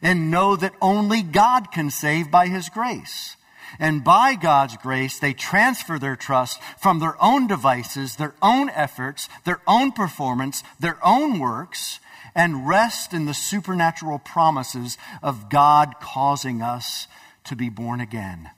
and 0.00 0.30
know 0.30 0.56
that 0.56 0.75
only 0.80 1.23
God 1.23 1.71
can 1.71 1.90
save 1.90 2.30
by 2.30 2.49
his 2.49 2.68
grace. 2.68 3.37
And 3.78 4.04
by 4.04 4.37
God's 4.37 4.76
grace, 4.76 5.18
they 5.18 5.33
transfer 5.33 5.99
their 5.99 6.16
trust 6.16 6.62
from 6.78 7.00
their 7.00 7.21
own 7.23 7.47
devices, 7.47 8.16
their 8.16 8.35
own 8.40 8.71
efforts, 8.71 9.28
their 9.44 9.61
own 9.66 9.92
performance, 9.92 10.62
their 10.78 10.99
own 11.04 11.38
works, 11.38 11.99
and 12.35 12.68
rest 12.68 13.12
in 13.12 13.26
the 13.26 13.35
supernatural 13.35 14.18
promises 14.18 14.97
of 15.23 15.49
God 15.50 15.94
causing 16.00 16.62
us 16.62 17.06
to 17.44 17.56
be 17.56 17.68
born 17.68 18.00
again. 18.00 18.50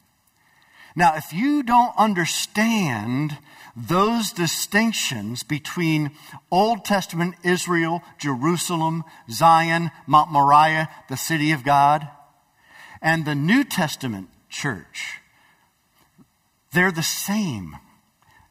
Now, 0.94 1.14
if 1.16 1.32
you 1.32 1.62
don't 1.62 1.92
understand 1.98 3.36
those 3.76 4.32
distinctions 4.32 5.42
between 5.42 6.12
Old 6.50 6.86
Testament 6.86 7.34
Israel, 7.44 8.02
Jerusalem, 8.18 9.04
Zion, 9.30 9.90
Mount 10.06 10.32
Moriah, 10.32 10.88
the 11.10 11.16
city 11.16 11.52
of 11.52 11.64
God, 11.64 12.08
and 13.02 13.26
the 13.26 13.34
New 13.34 13.62
Testament 13.62 14.30
church, 14.48 15.20
they're 16.72 16.90
the 16.90 17.02
same. 17.02 17.76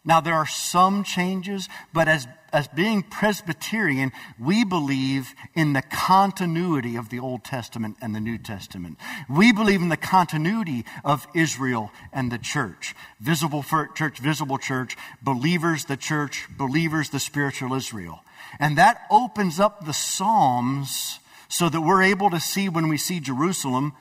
Now, 0.03 0.21
there 0.21 0.35
are 0.35 0.45
some 0.45 1.03
changes, 1.03 1.67
but 1.91 2.07
as, 2.07 2.27
as 2.55 2.69
being 2.69 3.03
Presbyterian, 3.03 4.13
we 4.39 4.63
believe 4.63 5.33
in 5.55 5.73
the 5.73 5.81
continuity 5.81 6.95
of 6.95 7.09
the 7.09 7.19
Old 7.19 7.43
Testament 7.43 7.97
and 8.01 8.15
the 8.15 8.21
New 8.21 8.37
Testament. 8.37 8.97
We 9.29 9.51
believe 9.51 9.81
in 9.81 9.89
the 9.89 9.97
continuity 9.97 10.85
of 11.03 11.27
Israel 11.35 11.91
and 12.13 12.31
the 12.31 12.37
church. 12.37 12.95
Visible 13.19 13.61
church, 13.61 14.19
visible 14.19 14.57
church, 14.57 14.95
believers, 15.21 15.83
the 15.83 15.97
church, 15.97 16.47
believers, 16.57 17.09
the 17.09 17.19
spiritual 17.19 17.73
Israel. 17.73 18.21
And 18.57 18.77
that 18.77 19.01
opens 19.11 19.59
up 19.59 19.85
the 19.85 19.91
Psalms 19.91 21.19
so 21.49 21.67
that 21.67 21.81
we're 21.81 22.03
able 22.03 22.29
to 22.29 22.39
see 22.39 22.69
when 22.69 22.87
we 22.87 22.97
see 22.97 23.19
Jerusalem 23.19 23.91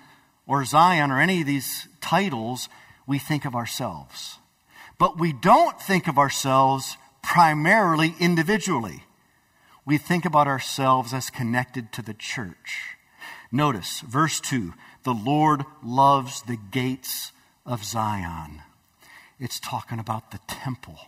or 0.47 0.65
Zion 0.65 1.11
or 1.11 1.21
any 1.21 1.41
of 1.41 1.47
these 1.49 1.89
titles, 2.01 2.69
we 3.05 3.19
think 3.19 3.47
of 3.47 3.57
ourselves. 3.57 4.39
But 4.97 5.19
we 5.19 5.33
don't 5.33 5.81
think 5.83 6.07
of 6.07 6.19
ourselves 6.19 6.97
primarily 7.25 8.15
individually. 8.21 9.05
We 9.85 9.99
think 9.99 10.25
about 10.25 10.47
ourselves 10.47 11.13
as 11.13 11.31
connected 11.31 11.93
to 11.93 12.03
the 12.03 12.15
church. 12.15 12.97
Notice 13.51 14.01
verse 14.01 14.41
2 14.41 14.75
the 15.05 15.15
Lord 15.15 15.65
loves 15.83 16.43
the 16.43 16.57
gates 16.57 17.33
of 17.67 17.85
Zion. 17.85 18.63
It's 19.39 19.61
talking 19.61 19.99
about 19.99 20.31
the 20.31 20.41
temple 20.47 20.99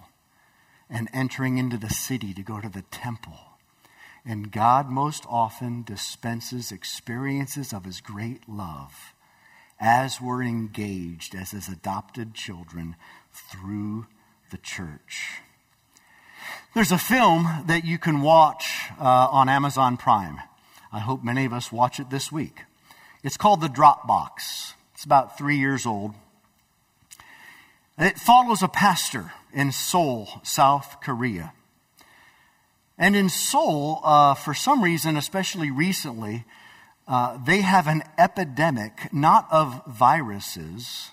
and 0.91 1.09
entering 1.13 1.59
into 1.59 1.79
the 1.79 1.91
city 1.91 2.35
to 2.35 2.43
go 2.43 2.61
to 2.61 2.69
the 2.69 2.83
temple. 2.91 3.39
And 4.25 4.53
God 4.53 4.91
most 4.91 5.25
often 5.29 5.83
dispenses 5.83 6.71
experiences 6.71 7.73
of 7.73 7.85
his 7.85 8.01
great 8.01 8.49
love 8.49 9.15
as 9.81 10.21
we're 10.21 10.43
engaged 10.43 11.35
as 11.35 11.53
his 11.53 11.69
adopted 11.69 12.35
children 12.35 12.97
through 13.33 14.07
the 14.51 14.59
church. 14.59 15.41
There's 16.77 16.93
a 16.93 16.99
film 16.99 17.65
that 17.69 17.87
you 17.87 17.97
can 17.97 18.21
watch 18.21 18.91
uh, 19.01 19.29
on 19.31 19.49
Amazon 19.49 19.97
Prime. 19.97 20.41
I 20.93 20.99
hope 20.99 21.25
many 21.25 21.47
of 21.47 21.55
us 21.55 21.73
watch 21.73 21.99
it 21.99 22.11
this 22.11 22.31
week. 22.31 22.65
It's 23.23 23.39
called 23.39 23.63
The 23.63 23.69
Dropbox. 23.69 24.75
It's 24.93 25.03
about 25.03 25.39
three 25.39 25.57
years 25.57 25.87
old. 25.87 26.13
It 27.97 28.19
follows 28.19 28.63
a 28.63 28.69
pastor 28.69 29.33
in 29.55 29.73
Seoul, 29.73 30.29
South 30.43 30.99
Korea. 31.03 31.55
And 32.99 33.17
in 33.17 33.31
Seoul, 33.31 34.01
uh, 34.05 34.35
for 34.35 34.53
some 34.53 34.83
reason, 34.83 35.17
especially 35.17 35.71
recently, 35.71 36.45
uh, 37.09 37.39
they 37.43 37.63
have 37.63 37.87
an 37.87 38.03
epidemic, 38.19 39.11
not 39.15 39.49
of 39.51 39.81
viruses, 39.87 41.13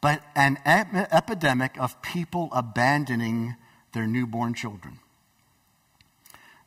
but 0.00 0.22
an 0.34 0.56
ep- 0.64 1.12
epidemic 1.12 1.78
of 1.78 2.00
people 2.00 2.48
abandoning 2.52 3.56
their 3.96 4.06
newborn 4.06 4.52
children. 4.52 4.98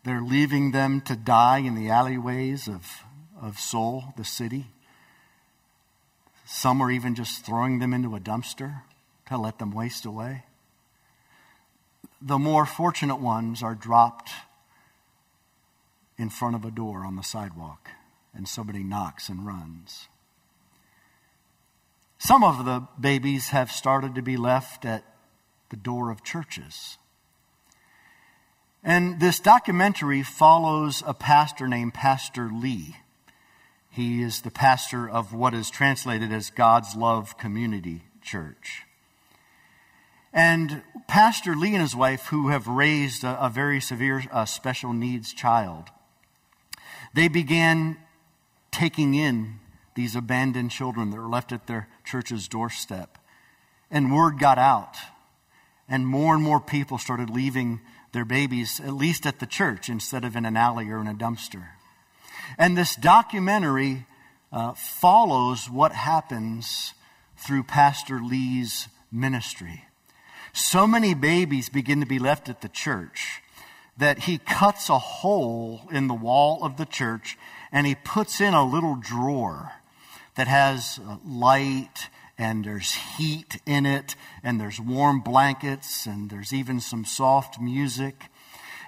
They're 0.03 0.19
leaving 0.19 0.71
them 0.71 0.99
to 1.01 1.15
die 1.15 1.59
in 1.59 1.75
the 1.75 1.91
alleyways 1.91 2.67
of, 2.67 3.03
of 3.39 3.59
Seoul, 3.59 4.15
the 4.17 4.25
city. 4.25 4.65
Some 6.47 6.81
are 6.81 6.89
even 6.89 7.13
just 7.13 7.45
throwing 7.45 7.77
them 7.77 7.93
into 7.93 8.15
a 8.15 8.19
dumpster 8.19 8.81
to 9.27 9.37
let 9.37 9.59
them 9.59 9.69
waste 9.69 10.05
away. 10.05 10.45
The 12.19 12.39
more 12.39 12.65
fortunate 12.65 13.19
ones 13.19 13.61
are 13.61 13.75
dropped 13.75 14.31
in 16.17 16.31
front 16.31 16.55
of 16.55 16.65
a 16.65 16.71
door 16.71 17.05
on 17.05 17.15
the 17.15 17.21
sidewalk 17.21 17.89
and 18.33 18.47
somebody 18.47 18.83
knocks 18.83 19.29
and 19.29 19.45
runs. 19.45 20.07
Some 22.17 22.43
of 22.43 22.65
the 22.65 22.87
babies 22.99 23.49
have 23.49 23.71
started 23.71 24.15
to 24.15 24.23
be 24.23 24.35
left 24.35 24.83
at 24.83 25.03
the 25.69 25.77
door 25.77 26.09
of 26.09 26.23
churches. 26.23 26.97
And 28.83 29.19
this 29.19 29.39
documentary 29.39 30.23
follows 30.23 31.03
a 31.05 31.13
pastor 31.13 31.67
named 31.67 31.93
Pastor 31.93 32.49
Lee. 32.51 32.95
He 33.89 34.21
is 34.21 34.41
the 34.41 34.51
pastor 34.51 35.09
of 35.09 35.33
what 35.33 35.53
is 35.53 35.69
translated 35.69 36.31
as 36.31 36.49
God's 36.49 36.95
Love 36.95 37.37
Community 37.37 38.03
Church. 38.21 38.83
And 40.31 40.83
Pastor 41.07 41.55
Lee 41.55 41.73
and 41.73 41.81
his 41.81 41.95
wife, 41.95 42.27
who 42.27 42.49
have 42.49 42.67
raised 42.67 43.23
a, 43.23 43.45
a 43.45 43.49
very 43.49 43.81
severe 43.81 44.23
uh, 44.31 44.45
special 44.45 44.93
needs 44.93 45.33
child, 45.33 45.89
they 47.13 47.27
began 47.27 47.97
taking 48.71 49.15
in 49.15 49.59
these 49.95 50.15
abandoned 50.15 50.71
children 50.71 51.09
that 51.09 51.17
were 51.17 51.27
left 51.27 51.51
at 51.51 51.67
their 51.67 51.89
church's 52.05 52.47
doorstep. 52.47 53.17
And 53.91 54.15
word 54.15 54.39
got 54.39 54.57
out. 54.57 54.95
And 55.89 56.07
more 56.07 56.35
and 56.35 56.43
more 56.43 56.59
people 56.61 56.99
started 56.99 57.31
leaving 57.31 57.81
their 58.11 58.25
babies, 58.25 58.79
at 58.79 58.93
least 58.93 59.25
at 59.25 59.39
the 59.39 59.45
church, 59.45 59.89
instead 59.89 60.25
of 60.25 60.35
in 60.35 60.45
an 60.45 60.57
alley 60.57 60.89
or 60.89 60.99
in 60.99 61.07
a 61.07 61.13
dumpster. 61.13 61.69
And 62.57 62.77
this 62.77 62.95
documentary 62.95 64.05
uh, 64.51 64.73
follows 64.73 65.69
what 65.69 65.91
happens 65.91 66.93
through 67.37 67.63
Pastor 67.63 68.19
Lee's 68.19 68.87
ministry. 69.11 69.85
So 70.53 70.87
many 70.87 71.13
babies 71.13 71.69
begin 71.69 71.99
to 71.99 72.05
be 72.05 72.19
left 72.19 72.49
at 72.49 72.61
the 72.61 72.69
church 72.69 73.41
that 73.97 74.19
he 74.19 74.37
cuts 74.37 74.89
a 74.89 74.97
hole 74.97 75.81
in 75.91 76.07
the 76.07 76.13
wall 76.13 76.63
of 76.63 76.77
the 76.77 76.85
church 76.85 77.37
and 77.71 77.85
he 77.85 77.95
puts 77.95 78.41
in 78.41 78.53
a 78.53 78.67
little 78.67 78.95
drawer 78.95 79.73
that 80.35 80.47
has 80.47 80.99
uh, 81.05 81.17
light 81.25 82.09
and 82.39 82.63
there's 82.63 82.93
heat 82.93 83.61
in 83.65 83.85
it 83.85 84.15
and 84.41 84.59
there's 84.59 84.79
warm 84.79 85.19
blankets 85.19 86.05
and 86.05 86.29
there's 86.29 86.53
even 86.53 86.79
some 86.79 87.03
soft 87.03 87.59
music. 87.59 88.27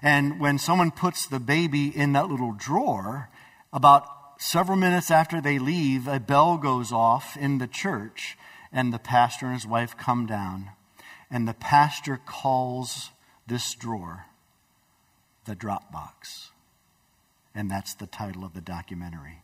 And 0.01 0.39
when 0.39 0.57
someone 0.57 0.89
puts 0.89 1.27
the 1.27 1.39
baby 1.39 1.95
in 1.95 2.13
that 2.13 2.29
little 2.29 2.53
drawer, 2.53 3.29
about 3.73 4.07
several 4.39 4.77
minutes 4.77 5.11
after 5.11 5.41
they 5.41 5.59
leave, 5.59 6.07
a 6.07 6.19
bell 6.19 6.57
goes 6.57 6.93
off 6.93 7.35
in 7.35 7.57
the 7.57 7.67
church 7.67 8.37
and 8.71 8.93
the 8.93 8.99
pastor 8.99 9.47
and 9.47 9.55
his 9.55 9.67
wife 9.67 9.97
come 9.97 10.25
down. 10.25 10.69
And 11.29 11.45
the 11.47 11.53
pastor 11.53 12.19
calls 12.25 13.11
this 13.47 13.75
drawer 13.75 14.25
the 15.45 15.55
drop 15.55 15.91
box. 15.91 16.51
And 17.53 17.69
that's 17.69 17.93
the 17.95 18.07
title 18.07 18.45
of 18.45 18.53
the 18.53 18.61
documentary. 18.61 19.43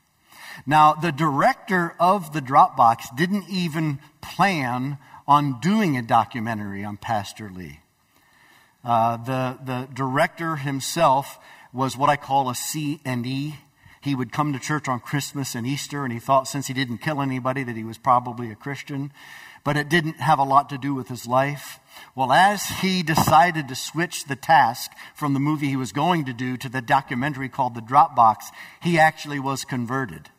Now, 0.66 0.94
the 0.94 1.12
director 1.12 1.96
of 2.00 2.34
the 2.34 2.42
Dropbox 2.42 3.16
didn't 3.16 3.50
even 3.50 4.00
plan 4.22 4.98
on 5.28 5.60
doing 5.60 5.98
a 5.98 6.02
documentary 6.02 6.84
on 6.84 6.98
Pastor 6.98 7.50
Lee. 7.54 7.80
Uh, 8.84 9.18
the, 9.18 9.58
the 9.64 9.88
director 9.94 10.56
himself 10.58 11.40
was 11.74 11.98
what 11.98 12.10
I 12.10 12.16
call 12.16 12.50
a 12.50 12.56
C 12.56 13.02
and 13.04 13.26
E. 13.26 13.56
He 14.02 14.16
would 14.16 14.32
come 14.32 14.54
to 14.54 14.60
church 14.60 14.88
on 14.88 15.02
Christmas 15.02 15.54
and 15.54 15.68
Easter, 15.68 16.04
and 16.04 16.14
he 16.14 16.20
thought 16.20 16.48
since 16.48 16.68
he 16.68 16.74
didn't 16.74 17.00
kill 17.00 17.22
anybody 17.22 17.64
that 17.64 17.76
he 17.76 17.84
was 17.84 17.98
probably 17.98 18.50
a 18.52 18.56
Christian 18.56 19.12
but 19.64 19.78
it 19.78 19.90
didn't 19.90 20.20
have 20.20 20.40
a 20.40 20.44
lot 20.44 20.70
to 20.70 20.78
do 20.78 20.94
with 20.94 21.08
his 21.08 21.28
life. 21.28 21.80
Well, 22.16 22.32
as 22.32 22.66
he 22.82 23.04
decided 23.04 23.68
to 23.68 23.76
switch 23.76 24.26
the 24.26 24.36
task 24.36 24.92
from 25.16 25.34
the 25.34 25.40
movie 25.40 25.68
he 25.68 25.76
was 25.76 25.92
going 25.92 26.26
to 26.26 26.34
do 26.34 26.58
to 26.58 26.70
the 26.70 26.82
documentary 26.82 27.50
called 27.50 27.76
The 27.76 27.82
Dropbox, 27.82 28.46
he 28.82 29.00
actually 29.00 29.40
was 29.40 29.66
converted. 29.66 30.30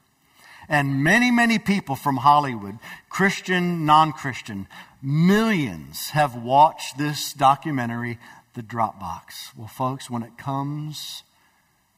And 0.68 1.02
many, 1.02 1.30
many 1.30 1.58
people 1.58 1.96
from 1.96 2.18
Hollywood 2.18 2.78
Christian, 3.08 3.86
non 3.86 4.12
Christian. 4.12 4.66
Millions 5.00 6.10
have 6.10 6.34
watched 6.34 6.98
this 6.98 7.32
documentary, 7.32 8.18
The 8.54 8.62
Dropbox. 8.62 9.56
Well, 9.56 9.68
folks, 9.68 10.10
when 10.10 10.22
it 10.22 10.36
comes 10.36 11.22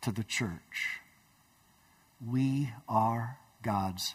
to 0.02 0.12
the 0.12 0.24
church, 0.24 1.00
we 2.24 2.70
are 2.88 3.38
God's 3.62 4.14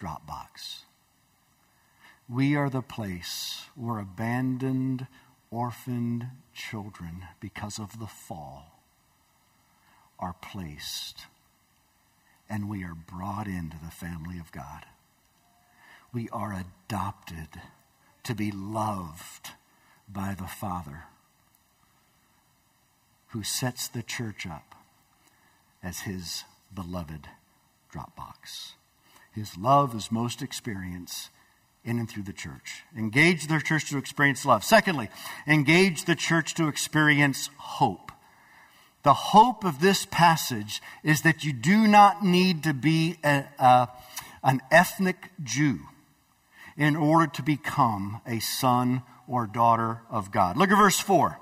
Dropbox. 0.00 0.85
We 2.28 2.56
are 2.56 2.68
the 2.68 2.82
place 2.82 3.66
where 3.76 3.98
abandoned, 3.98 5.06
orphaned 5.50 6.28
children, 6.52 7.24
because 7.40 7.78
of 7.78 8.00
the 8.00 8.06
fall, 8.06 8.80
are 10.18 10.34
placed 10.40 11.26
and 12.48 12.68
we 12.68 12.82
are 12.84 12.94
brought 12.94 13.46
into 13.46 13.76
the 13.82 13.90
family 13.90 14.38
of 14.38 14.52
God. 14.52 14.86
We 16.12 16.28
are 16.30 16.52
adopted 16.54 17.60
to 18.22 18.34
be 18.34 18.50
loved 18.50 19.50
by 20.08 20.34
the 20.34 20.46
Father 20.46 21.04
who 23.28 23.42
sets 23.42 23.88
the 23.88 24.02
church 24.02 24.46
up 24.46 24.74
as 25.82 26.00
his 26.00 26.44
beloved 26.72 27.28
Dropbox. 27.92 28.72
His 29.32 29.56
love 29.56 29.94
is 29.94 30.10
most 30.10 30.40
experienced 30.40 31.30
in 31.86 31.98
and 31.98 32.10
through 32.10 32.24
the 32.24 32.32
church. 32.32 32.82
Engage 32.96 33.46
the 33.46 33.60
church 33.60 33.88
to 33.90 33.98
experience 33.98 34.44
love. 34.44 34.64
Secondly, 34.64 35.08
engage 35.46 36.04
the 36.04 36.14
church 36.14 36.54
to 36.54 36.68
experience 36.68 37.48
hope. 37.56 38.12
The 39.02 39.14
hope 39.14 39.64
of 39.64 39.80
this 39.80 40.04
passage 40.04 40.82
is 41.04 41.22
that 41.22 41.44
you 41.44 41.52
do 41.52 41.86
not 41.86 42.24
need 42.24 42.64
to 42.64 42.74
be 42.74 43.18
a, 43.22 43.44
a, 43.58 43.88
an 44.42 44.60
ethnic 44.70 45.30
Jew 45.42 45.78
in 46.76 46.96
order 46.96 47.28
to 47.34 47.42
become 47.42 48.20
a 48.26 48.40
son 48.40 49.02
or 49.28 49.46
daughter 49.46 50.00
of 50.10 50.32
God. 50.32 50.56
Look 50.56 50.70
at 50.70 50.76
verse 50.76 50.98
4. 50.98 51.38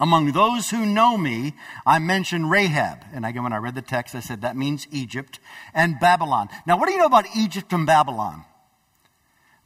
Among 0.00 0.32
those 0.32 0.70
who 0.70 0.86
know 0.86 1.18
me, 1.18 1.52
I 1.84 1.98
mentioned 1.98 2.50
Rahab. 2.50 3.04
And 3.12 3.26
again, 3.26 3.42
when 3.42 3.52
I 3.52 3.58
read 3.58 3.74
the 3.74 3.82
text, 3.82 4.14
I 4.14 4.20
said 4.20 4.40
that 4.40 4.56
means 4.56 4.86
Egypt 4.90 5.38
and 5.74 6.00
Babylon. 6.00 6.48
Now, 6.66 6.78
what 6.78 6.86
do 6.86 6.92
you 6.92 6.98
know 6.98 7.04
about 7.04 7.26
Egypt 7.36 7.74
and 7.74 7.86
Babylon? 7.86 8.44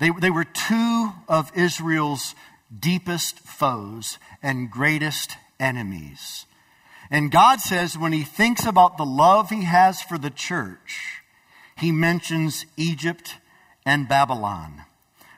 They, 0.04 0.10
they 0.20 0.30
were 0.30 0.44
two 0.44 1.12
of 1.30 1.50
Israel's 1.56 2.34
deepest 2.78 3.40
foes 3.40 4.18
and 4.42 4.70
greatest 4.70 5.38
enemies. 5.58 6.44
And 7.10 7.30
God 7.30 7.60
says 7.60 7.96
when 7.96 8.12
he 8.12 8.22
thinks 8.22 8.66
about 8.66 8.98
the 8.98 9.06
love 9.06 9.48
he 9.48 9.64
has 9.64 10.02
for 10.02 10.18
the 10.18 10.28
church, 10.28 11.22
he 11.78 11.90
mentions 11.90 12.66
Egypt 12.76 13.36
and 13.86 14.06
Babylon. 14.06 14.82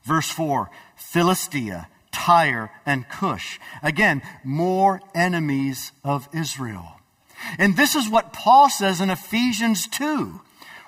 Verse 0.02 0.28
4 0.30 0.68
Philistia, 0.96 1.86
Tyre, 2.10 2.72
and 2.84 3.08
Cush. 3.08 3.60
Again, 3.84 4.20
more 4.42 5.00
enemies 5.14 5.92
of 6.02 6.28
Israel. 6.34 7.00
And 7.56 7.76
this 7.76 7.94
is 7.94 8.08
what 8.08 8.32
Paul 8.32 8.68
says 8.68 9.00
in 9.00 9.10
Ephesians 9.10 9.86
2, 9.86 10.40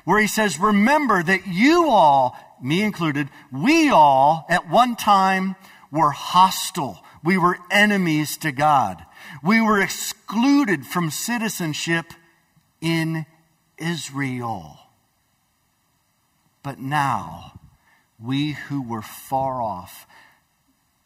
where 0.05 0.21
he 0.21 0.27
says, 0.27 0.59
Remember 0.59 1.23
that 1.23 1.47
you 1.47 1.88
all, 1.91 2.37
me 2.62 2.83
included, 2.83 3.29
we 3.53 3.90
all 3.90 4.47
at 4.49 4.68
one 4.68 4.97
time 4.97 5.57
were 5.90 6.11
hostile. 6.11 7.03
We 7.23 7.38
were 7.38 7.59
enemies 7.71 8.37
to 8.38 8.53
God. 8.53 9.05
We 9.42 9.61
were 9.61 9.81
excluded 9.81 10.87
from 10.87 11.11
citizenship 11.11 12.07
in 12.81 13.27
Israel. 13.77 14.79
But 16.62 16.79
now, 16.79 17.59
we 18.23 18.53
who 18.53 18.83
were 18.83 19.03
far 19.03 19.62
off, 19.62 20.07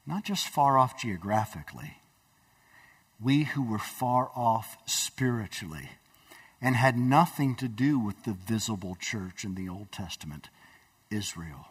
not 0.07 0.25
just 0.25 0.49
far 0.49 0.79
off 0.79 1.01
geographically, 1.01 1.99
we 3.21 3.45
who 3.45 3.63
were 3.63 3.79
far 3.79 4.31
off 4.35 4.77
spiritually 4.87 5.91
and 6.61 6.77
had 6.77 6.97
nothing 6.97 7.55
to 7.57 7.69
do 7.69 7.99
with 7.99 8.25
the 8.25 8.33
visible 8.33 8.97
church 9.01 9.45
in 9.45 9.55
the 9.55 9.69
Old 9.69 9.91
Testament, 9.93 10.49
Israel 11.13 11.67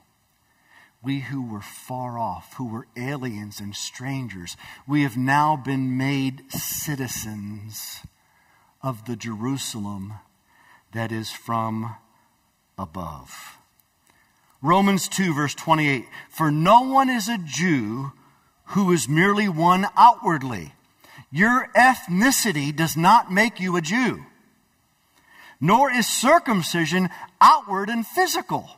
we 1.04 1.19
who 1.19 1.41
were 1.41 1.62
far 1.62 2.19
off, 2.19 2.54
who 2.56 2.67
were 2.67 2.88
aliens 2.95 3.60
and 3.60 3.75
strangers, 3.75 4.56
we 4.88 5.01
have 5.01 5.17
now 5.17 5.56
been 5.56 5.97
made 5.97 6.51
citizens 6.51 8.01
of 8.82 9.06
the 9.06 9.15
Jerusalem 9.15 10.13
that 10.93 11.12
is 11.12 11.32
from 11.32 11.95
above. 12.77 13.58
Romans 14.62 15.08
2, 15.08 15.34
verse 15.34 15.56
28 15.56 16.06
For 16.30 16.51
no 16.51 16.82
one 16.82 17.10
is 17.10 17.27
a 17.27 17.39
Jew 17.39 18.12
who 18.65 18.91
is 18.91 19.10
merely 19.10 19.49
one 19.49 19.88
outwardly. 19.97 20.73
Your 21.32 21.69
ethnicity 21.75 22.75
does 22.75 22.95
not 22.95 23.32
make 23.32 23.60
you 23.60 23.75
a 23.75 23.82
Jew, 23.82 24.25
nor 25.60 25.91
is 25.91 26.08
circumcision 26.08 27.10
outward 27.39 27.89
and 27.89 28.06
physical. 28.06 28.69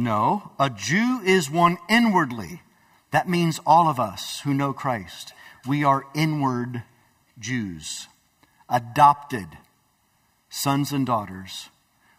No, 0.00 0.52
a 0.58 0.70
Jew 0.70 1.20
is 1.26 1.50
one 1.50 1.76
inwardly. 1.86 2.62
That 3.10 3.28
means 3.28 3.60
all 3.66 3.86
of 3.86 4.00
us 4.00 4.40
who 4.40 4.54
know 4.54 4.72
Christ. 4.72 5.34
We 5.68 5.84
are 5.84 6.06
inward 6.14 6.84
Jews, 7.38 8.08
adopted 8.66 9.58
sons 10.48 10.90
and 10.92 11.04
daughters 11.04 11.68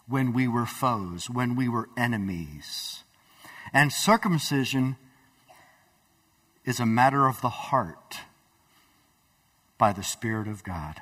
when 0.07 0.31
we 0.31 0.47
were 0.47 0.67
foes, 0.67 1.27
when 1.27 1.55
we 1.55 1.67
were 1.67 1.89
enemies. 1.97 3.03
And 3.73 3.91
circumcision 3.91 4.95
is 6.63 6.79
a 6.79 6.85
matter 6.85 7.25
of 7.25 7.41
the 7.41 7.49
heart 7.49 8.19
by 9.79 9.91
the 9.91 10.03
Spirit 10.03 10.47
of 10.47 10.63
God. 10.63 11.01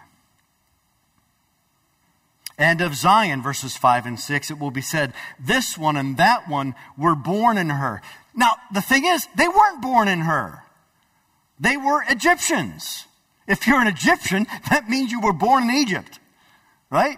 And 2.59 2.81
of 2.81 2.93
Zion, 2.93 3.41
verses 3.41 3.77
5 3.77 4.05
and 4.05 4.19
6, 4.19 4.51
it 4.51 4.59
will 4.59 4.69
be 4.69 4.81
said, 4.81 5.13
This 5.39 5.77
one 5.77 5.95
and 5.95 6.17
that 6.17 6.49
one 6.49 6.75
were 6.97 7.15
born 7.15 7.57
in 7.57 7.69
her. 7.69 8.01
Now, 8.35 8.57
the 8.73 8.81
thing 8.81 9.05
is, 9.05 9.27
they 9.37 9.47
weren't 9.47 9.81
born 9.81 10.09
in 10.09 10.19
her. 10.19 10.63
They 11.57 11.77
were 11.77 12.03
Egyptians. 12.09 13.05
If 13.47 13.65
you're 13.65 13.79
an 13.79 13.87
Egyptian, 13.87 14.45
that 14.69 14.89
means 14.89 15.09
you 15.09 15.21
were 15.21 15.33
born 15.33 15.69
in 15.69 15.75
Egypt, 15.75 16.19
right? 16.89 17.17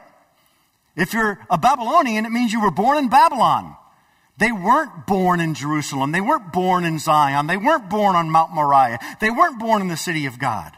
If 0.95 1.11
you're 1.11 1.39
a 1.49 1.57
Babylonian, 1.57 2.25
it 2.25 2.31
means 2.31 2.53
you 2.53 2.61
were 2.61 2.71
born 2.71 2.99
in 2.99 3.09
Babylon. 3.09 3.75
They 4.37 4.51
weren't 4.51 5.07
born 5.07 5.39
in 5.39 5.55
Jerusalem. 5.55 6.11
They 6.11 6.21
weren't 6.21 6.53
born 6.53 6.85
in 6.85 6.99
Zion. 6.99 7.47
They 7.47 7.57
weren't 7.57 7.89
born 7.89 8.15
on 8.15 8.29
Mount 8.29 8.53
Moriah. 8.53 8.99
They 9.19 9.31
weren't 9.31 9.59
born 9.59 9.81
in 9.81 9.87
the 9.87 9.97
city 9.97 10.27
of 10.27 10.37
God. 10.37 10.71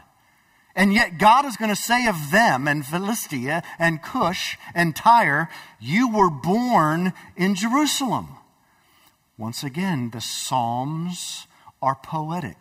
And 0.76 0.92
yet 0.92 1.18
God 1.18 1.44
is 1.44 1.56
going 1.56 1.70
to 1.70 1.76
say 1.76 2.06
of 2.06 2.30
them 2.32 2.66
and 2.66 2.84
Philistia 2.84 3.62
and 3.78 4.02
Cush 4.02 4.58
and 4.74 4.94
Tyre, 4.94 5.48
you 5.80 6.12
were 6.12 6.30
born 6.30 7.12
in 7.36 7.54
Jerusalem. 7.54 8.28
Once 9.38 9.62
again, 9.62 10.10
the 10.10 10.20
Psalms 10.20 11.46
are 11.80 11.94
poetic. 11.94 12.58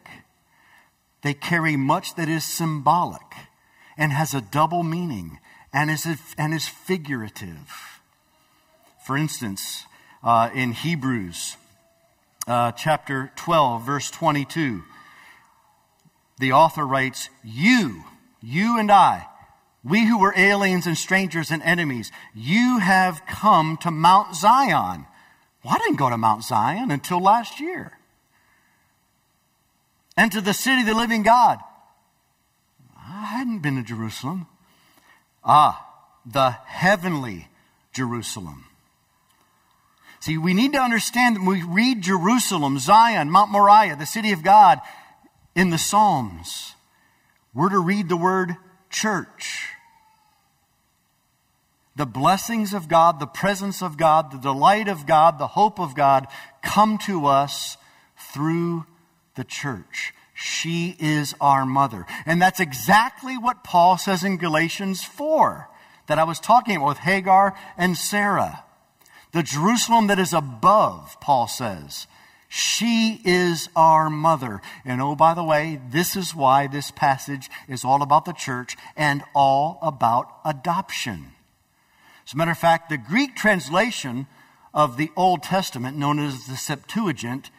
They 1.24 1.34
carry 1.34 1.76
much 1.76 2.16
that 2.16 2.30
is 2.30 2.44
symbolic 2.44 3.22
and 3.98 4.12
has 4.12 4.34
a 4.34 4.42
double 4.42 4.84
meaning 4.84 5.40
and 5.72 5.90
is, 5.90 6.06
and 6.38 6.54
is 6.54 6.68
figurative. 6.68 8.00
For 9.06 9.18
instance, 9.18 9.86
uh, 10.24 10.50
in 10.54 10.74
Hebrews 10.74 11.58
uh, 12.48 12.72
chapter 12.74 13.32
12, 13.36 13.84
verse 13.84 14.12
22, 14.12 14.84
the 16.40 16.52
author 16.52 16.86
writes, 16.86 17.30
You, 17.44 18.04
you 18.42 18.80
and 18.80 18.92
I, 18.92 19.28
we 19.84 20.06
who 20.08 20.20
were 20.20 20.34
aliens 20.36 20.88
and 20.88 20.98
strangers 20.98 21.52
and 21.52 21.62
enemies, 21.64 22.12
you 22.34 22.80
have 22.80 23.26
come 23.26 23.78
to 23.78 23.92
Mount 23.92 24.36
Zion. 24.36 25.06
Well, 25.64 25.76
I 25.76 25.78
didn't 25.78 25.98
go 25.98 26.10
to 26.10 26.18
Mount 26.18 26.44
Zion 26.44 26.92
until 26.92 27.22
last 27.22 27.60
year. 27.60 27.98
And 30.16 30.32
to 30.32 30.42
the 30.42 30.54
city 30.54 30.82
of 30.82 30.88
the 30.88 30.94
living 30.94 31.24
God. 31.24 31.60
I 32.98 33.26
hadn't 33.26 33.60
been 33.60 33.76
to 33.76 33.84
Jerusalem. 33.84 34.48
Ah, 35.44 35.86
the 36.26 36.52
heavenly 36.52 37.50
Jerusalem. 37.94 38.66
See, 40.20 40.38
we 40.38 40.54
need 40.54 40.72
to 40.72 40.80
understand 40.80 41.36
that 41.36 41.44
when 41.44 41.60
we 41.60 41.64
read 41.64 42.02
Jerusalem, 42.02 42.80
Zion, 42.80 43.30
Mount 43.30 43.52
Moriah, 43.52 43.98
the 43.98 44.06
city 44.06 44.32
of 44.32 44.42
God, 44.42 44.80
in 45.56 45.70
the 45.70 45.78
Psalms, 45.78 46.76
we're 47.54 47.70
to 47.70 47.80
read 47.80 48.10
the 48.10 48.18
word 48.18 48.56
church. 48.90 49.70
The 51.96 52.06
blessings 52.08 52.74
of 52.74 52.88
God, 52.88 53.20
the 53.20 53.28
presence 53.28 53.84
of 53.84 53.98
God, 53.98 54.32
the 54.32 54.40
delight 54.40 54.88
of 54.88 55.06
God, 55.06 55.38
the 55.38 55.48
hope 55.48 55.80
of 55.80 55.96
God 55.96 56.28
come 56.64 56.98
to 57.06 57.28
us 57.28 57.78
through 58.18 58.86
the 59.36 59.44
church. 59.44 60.14
She 60.34 60.96
is 61.00 61.36
our 61.40 61.66
mother. 61.66 62.08
And 62.26 62.42
that's 62.42 62.60
exactly 62.60 63.38
what 63.38 63.64
Paul 63.64 63.98
says 63.98 64.24
in 64.24 64.38
Galatians 64.38 65.04
4 65.04 65.70
that 66.08 66.18
I 66.18 66.24
was 66.24 66.40
talking 66.40 66.78
about 66.78 66.88
with 66.88 66.98
Hagar 67.00 67.56
and 67.78 67.96
Sarah. 67.96 68.64
The 69.32 69.44
Jerusalem 69.44 70.08
that 70.08 70.20
is 70.20 70.34
above, 70.34 71.18
Paul 71.22 71.48
says. 71.48 72.08
She 72.56 73.20
is 73.26 73.68
our 73.76 74.12
mother. 74.12 74.62
And 74.86 75.02
oh, 75.02 75.16
by 75.16 75.34
the 75.34 75.44
way, 75.44 75.82
this 75.90 76.16
is 76.16 76.36
why 76.36 76.68
this 76.68 76.92
passage 76.92 77.50
is 77.68 77.84
all 77.84 78.04
about 78.04 78.26
the 78.26 78.32
church 78.32 78.78
and 78.96 79.24
all 79.34 79.80
about 79.82 80.32
adoption. 80.46 81.32
As 82.28 82.34
a 82.36 82.38
matter 82.38 82.52
of 82.52 82.60
fact, 82.60 82.90
the 82.90 82.98
Greek 83.00 83.36
translation 83.36 84.28
of 84.72 84.98
the 84.98 85.10
Old 85.16 85.42
Testament, 85.42 85.98
known 85.98 86.20
as 86.20 86.46
the 86.46 86.56
Septuagint, 86.56 87.50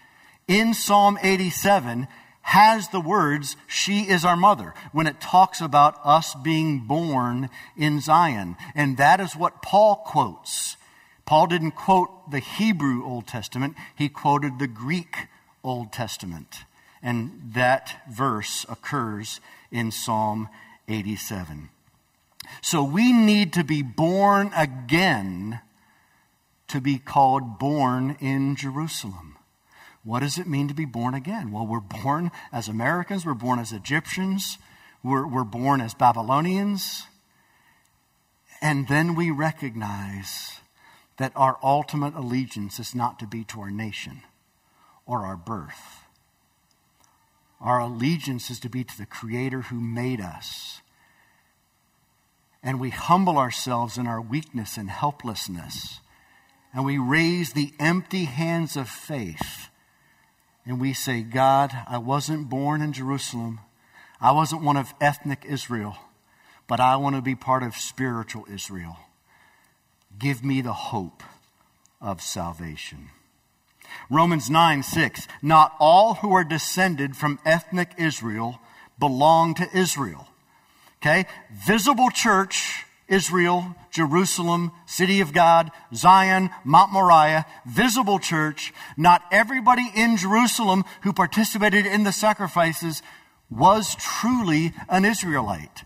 in 0.46 0.74
Psalm 0.74 1.18
87 1.20 2.07
has 2.42 2.87
the 2.90 3.00
words, 3.00 3.57
She 3.66 4.02
is 4.02 4.24
our 4.24 4.37
mother, 4.37 4.74
when 4.92 5.09
it 5.09 5.20
talks 5.20 5.61
about 5.61 5.98
us 6.04 6.37
being 6.37 6.87
born 6.87 7.50
in 7.76 8.00
Zion. 8.00 8.54
And 8.76 8.96
that 8.98 9.18
is 9.18 9.35
what 9.35 9.61
Paul 9.61 9.96
quotes. 10.07 10.76
Paul 11.26 11.46
didn't 11.46 11.72
quote 11.72 12.30
the 12.30 12.40
Hebrew 12.40 13.04
Old 13.04 13.26
Testament, 13.26 13.76
he 13.94 14.08
quoted 14.08 14.58
the 14.58 14.66
Greek 14.66 15.28
Old 15.62 15.92
Testament. 15.92 16.64
And 17.02 17.52
that 17.54 18.02
verse 18.10 18.64
occurs 18.68 19.40
in 19.70 19.90
Psalm 19.90 20.48
87. 20.88 21.70
So 22.62 22.82
we 22.82 23.12
need 23.12 23.52
to 23.54 23.64
be 23.64 23.82
born 23.82 24.50
again 24.56 25.60
to 26.68 26.80
be 26.80 26.98
called 26.98 27.58
born 27.58 28.16
in 28.20 28.56
Jerusalem. 28.56 29.37
What 30.02 30.20
does 30.20 30.38
it 30.38 30.46
mean 30.46 30.68
to 30.68 30.74
be 30.74 30.84
born 30.84 31.14
again? 31.14 31.50
Well, 31.50 31.66
we're 31.66 31.80
born 31.80 32.30
as 32.52 32.68
Americans, 32.68 33.24
we're 33.24 33.34
born 33.34 33.58
as 33.58 33.72
Egyptians, 33.72 34.58
we're, 35.02 35.26
we're 35.26 35.44
born 35.44 35.80
as 35.80 35.94
Babylonians. 35.94 37.04
And 38.60 38.88
then 38.88 39.14
we 39.14 39.30
recognize 39.30 40.60
that 41.16 41.33
our 41.37 41.59
ultimate 41.62 42.14
allegiance 42.14 42.79
is 42.79 42.94
not 42.94 43.18
to 43.18 43.27
be 43.27 43.44
to 43.44 43.61
our 43.61 43.70
nation 43.70 44.22
or 45.07 45.20
our 45.20 45.37
birth. 45.37 46.05
Our 47.61 47.79
allegiance 47.79 48.50
is 48.50 48.59
to 48.61 48.68
be 48.68 48.85
to 48.85 48.98
the 48.98 49.07
Creator 49.07 49.62
who 49.62 49.81
made 49.81 50.20
us. 50.20 50.81
And 52.62 52.81
we 52.81 52.90
humble 52.90 53.38
ourselves 53.38 53.96
in 53.96 54.07
our 54.07 54.20
weakness 54.20 54.77
and 54.77 54.90
helplessness. 54.90 56.00
And 56.72 56.85
we 56.85 56.98
raise 56.98 57.53
the 57.53 57.72
empty 57.79 58.24
hands 58.24 58.77
of 58.77 58.88
faith 58.88 59.68
and 60.66 60.81
we 60.81 60.92
say, 60.92 61.22
God, 61.22 61.72
I 61.87 61.98
wasn't 61.98 62.48
born 62.48 62.81
in 62.81 62.92
Jerusalem. 62.92 63.61
I 64.20 64.33
wasn't 64.33 64.62
one 64.62 64.77
of 64.77 64.94
ethnic 65.00 65.44
Israel, 65.46 65.96
but 66.66 66.81
I 66.81 66.96
want 66.96 67.16
to 67.16 67.22
be 67.22 67.35
part 67.35 67.62
of 67.62 67.77
spiritual 67.77 68.46
Israel. 68.50 68.96
Give 70.18 70.44
me 70.44 70.61
the 70.61 70.72
hope 70.72 71.22
of 72.00 72.20
salvation. 72.20 73.11
Romans 74.11 74.50
9 74.50 74.83
6. 74.83 75.27
Not 75.42 75.74
all 75.79 76.14
who 76.14 76.33
are 76.35 76.44
descended 76.44 77.16
from 77.16 77.38
ethnic 77.44 77.92
Israel 77.98 78.61
belong 78.98 79.55
to 79.55 79.68
Israel. 79.77 80.29
Okay? 81.00 81.27
Visible 81.53 82.11
church 82.11 82.85
Israel, 83.09 83.74
Jerusalem, 83.90 84.72
City 84.87 85.20
of 85.20 85.33
God, 85.33 85.70
Zion, 85.94 86.50
Mount 86.64 86.92
Moriah, 86.92 87.44
visible 87.66 88.18
church. 88.18 88.72
Not 88.96 89.22
everybody 89.31 89.90
in 89.94 90.16
Jerusalem 90.16 90.85
who 91.03 91.12
participated 91.12 91.87
in 91.87 92.05
the 92.05 92.12
sacrifices 92.12 93.03
was 93.50 93.94
truly 93.96 94.72
an 94.88 95.05
Israelite. 95.05 95.85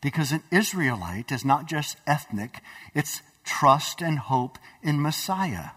Because 0.00 0.30
an 0.30 0.42
Israelite 0.52 1.32
is 1.32 1.44
not 1.44 1.66
just 1.66 1.96
ethnic, 2.06 2.60
it's 2.94 3.22
trust 3.48 4.02
and 4.02 4.18
hope 4.18 4.58
in 4.82 5.00
Messiah. 5.00 5.70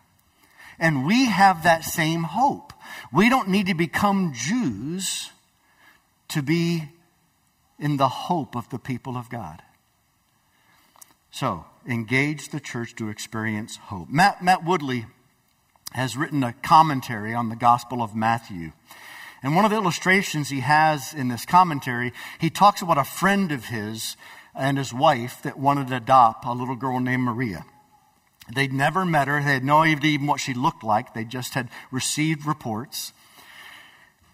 And 0.77 1.05
we 1.05 1.25
have 1.25 1.63
that 1.63 1.84
same 1.84 2.23
hope. 2.23 2.73
We 3.13 3.29
don't 3.29 3.49
need 3.49 3.67
to 3.67 3.73
become 3.73 4.34
Jews 4.34 5.31
to 6.29 6.41
be 6.41 6.89
in 7.79 7.97
the 7.97 8.10
hope 8.10 8.55
of 8.55 8.69
the 8.69 8.79
people 8.79 9.15
of 9.15 9.29
God. 9.29 9.62
So, 11.31 11.65
engage 11.88 12.49
the 12.49 12.60
church 12.60 12.95
to 12.95 13.10
experience 13.10 13.77
hope. 13.77 14.10
Matt, 14.10 14.43
Matt 14.43 14.65
Woodley 14.65 15.05
has 15.93 16.17
written 16.17 16.43
a 16.43 16.53
commentary 16.53 17.34
on 17.34 17.49
the 17.49 17.55
Gospel 17.55 18.01
of 18.01 18.15
Matthew. 18.15 18.71
And 19.43 19.55
one 19.55 19.65
of 19.65 19.71
the 19.71 19.77
illustrations 19.77 20.49
he 20.49 20.60
has 20.60 21.13
in 21.13 21.29
this 21.29 21.45
commentary, 21.45 22.13
he 22.39 22.49
talks 22.49 22.81
about 22.81 22.97
a 22.97 23.03
friend 23.03 23.51
of 23.51 23.65
his 23.65 24.15
and 24.56 24.78
his 24.78 24.94
wife 24.94 25.42
that 25.44 25.58
wanted 25.58 25.88
to 25.88 25.98
adopt 25.98 26.46
a 26.46 26.52
little 26.52 26.76
girl 26.76 27.00
named 27.00 27.24
Maria. 27.24 27.66
They'd 28.54 28.74
never 28.74 29.06
met 29.06 29.28
her. 29.28 29.42
They 29.42 29.54
had 29.54 29.64
no 29.64 29.80
idea 29.84 30.12
even 30.12 30.28
what 30.28 30.40
she 30.40 30.54
looked 30.54 30.84
like. 30.84 31.14
They 31.14 31.24
just 31.24 31.54
had 31.54 31.70
received 31.92 32.46
reports. 32.46 33.14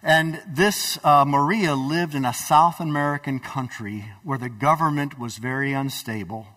And 0.02 0.42
this 0.48 0.98
uh, 1.04 1.26
Maria 1.26 1.76
lived 1.76 2.16
in 2.16 2.26
a 2.26 2.34
South 2.34 2.80
American 2.80 3.40
country 3.40 4.06
where 4.24 4.38
the 4.38 4.50
government 4.50 5.20
was 5.20 5.38
very 5.38 5.74
unstable 5.74 6.48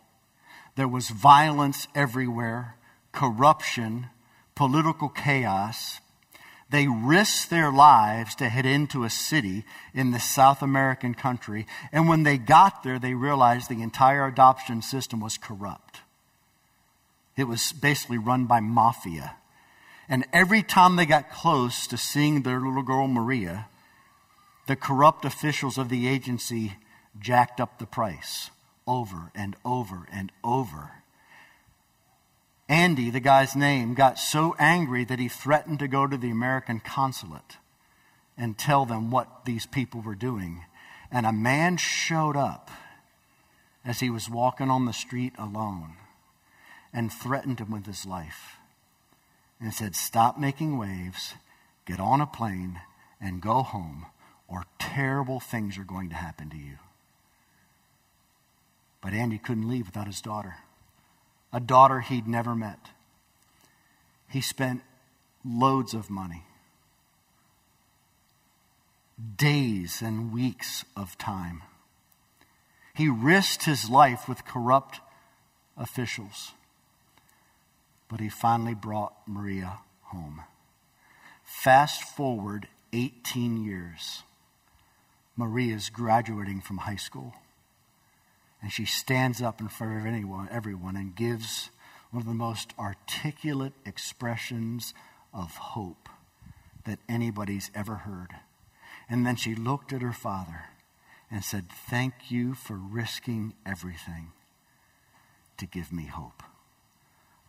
there 0.77 0.89
was 0.89 1.11
violence 1.11 1.89
everywhere, 1.95 2.77
corruption, 3.13 4.07
political 4.55 5.09
chaos. 5.09 6.01
They 6.71 6.87
risked 6.87 7.51
their 7.51 7.73
lives 7.73 8.35
to 8.37 8.49
head 8.49 8.65
into 8.65 9.03
a 9.03 9.11
city 9.11 9.65
in 9.93 10.13
the 10.13 10.21
South 10.21 10.63
American 10.63 11.15
country. 11.15 11.67
And 11.91 12.09
when 12.09 12.23
they 12.23 12.39
got 12.39 12.83
there, 12.83 12.99
they 12.99 13.15
realized 13.15 13.69
the 13.69 13.83
entire 13.83 14.27
adoption 14.27 14.81
system 14.81 15.21
was 15.21 15.37
corrupt. 15.37 16.01
It 17.37 17.45
was 17.45 17.73
basically 17.73 18.19
run 18.19 18.45
by 18.45 18.61
mafia. 18.61 19.37
And 20.09 20.25
every 20.33 20.63
time 20.63 20.97
they 20.97 21.07
got 21.07 21.31
close 21.31 21.87
to 21.89 21.97
seeing 21.97 22.43
their 22.43 22.61
little 22.61 22.83
girl 22.83 23.09
Maria, 23.09 23.67
the 24.67 24.77
corrupt 24.77 25.25
officials 25.25 25.79
of 25.79 25.89
the 25.89 26.07
agency 26.07 26.75
jacked 27.19 27.61
up 27.61 27.79
the 27.79 27.87
price 27.87 28.51
over 28.87 29.33
and 29.35 29.57
over 29.65 30.07
and 30.13 30.31
over. 30.45 31.00
Andy, 32.71 33.11
the 33.11 33.19
guy's 33.19 33.57
name, 33.57 33.95
got 33.95 34.17
so 34.17 34.55
angry 34.57 35.05
that 35.05 35.19
he 35.19 35.27
threatened 35.27 35.81
to 35.81 35.89
go 35.89 36.07
to 36.07 36.17
the 36.17 36.31
American 36.31 36.79
consulate 36.79 37.57
and 38.39 38.57
tell 38.57 38.87
them 38.87 39.11
what 39.11 39.45
these 39.45 39.67
people 39.67 40.01
were 40.01 40.15
doing. 40.15 40.65
And 41.11 41.27
a 41.27 41.33
man 41.33 41.79
showed 41.79 42.37
up 42.37 42.71
as 43.85 43.99
he 43.99 44.09
was 44.09 44.31
walking 44.31 44.71
on 44.71 44.85
the 44.85 44.93
street 44.93 45.33
alone 45.37 45.95
and 46.93 47.13
threatened 47.13 47.59
him 47.59 47.73
with 47.73 47.87
his 47.87 48.07
life 48.07 48.59
and 49.61 49.75
said, 49.75 49.97
Stop 49.97 50.39
making 50.39 50.79
waves, 50.79 51.35
get 51.87 51.99
on 51.99 52.21
a 52.21 52.27
plane, 52.27 52.81
and 53.21 53.43
go 53.43 53.65
home, 53.65 54.07
or 54.47 54.63
terrible 54.79 55.41
things 55.41 55.77
are 55.77 55.83
going 55.83 56.09
to 56.11 56.15
happen 56.15 56.49
to 56.51 56.57
you. 56.57 56.79
But 59.01 59.13
Andy 59.13 59.39
couldn't 59.39 59.69
leave 59.69 59.87
without 59.87 60.07
his 60.07 60.21
daughter, 60.21 60.59
a 61.53 61.61
daughter 61.61 62.01
he'd 62.01 62.29
never 62.29 62.55
met. 62.55 62.79
He 64.29 64.41
spent 64.41 64.83
loads 65.45 65.95
of 65.95 66.11
money, 66.11 66.45
days 69.37 70.03
and 70.03 70.33
weeks 70.33 70.85
of 70.97 71.19
time. 71.19 71.63
He 72.95 73.09
risked 73.09 73.65
his 73.65 73.89
life 73.89 74.29
with 74.29 74.45
corrupt 74.45 75.01
officials, 75.77 76.53
but 78.09 78.21
he 78.21 78.29
finally 78.29 78.75
brought 78.75 79.15
Maria 79.27 79.79
home. 80.05 80.43
Fast 81.45 82.03
forward 82.03 82.69
18 82.93 83.65
years. 83.65 84.23
Maria's 85.37 85.89
graduating 85.89 86.61
from 86.61 86.79
high 86.79 86.97
school. 86.97 87.35
And 88.63 88.71
she 88.71 88.85
stands 88.85 89.41
up 89.41 89.61
in 89.61 89.69
front 89.69 89.99
of 89.99 90.07
anyone, 90.07 90.49
everyone 90.51 90.97
and 90.97 91.15
gives 91.15 91.71
one 92.11 92.23
of 92.23 92.27
the 92.29 92.35
most 92.35 92.75
articulate 92.79 93.73
expressions 93.87 94.93
of 95.33 95.57
hope 95.57 96.09
that 96.85 96.99
anybody's 97.09 97.71
ever 97.75 97.97
heard. 97.97 98.35
And 99.09 99.27
then 99.27 99.37
she 99.37 99.55
looked 99.55 99.93
at 99.93 100.03
her 100.03 100.13
father 100.13 100.65
and 101.31 101.45
said, 101.45 101.69
Thank 101.71 102.31
you 102.31 102.55
for 102.55 102.75
risking 102.75 103.55
everything 103.65 104.33
to 105.57 105.67
give 105.67 105.93
me 105.93 106.07
hope. 106.07 106.43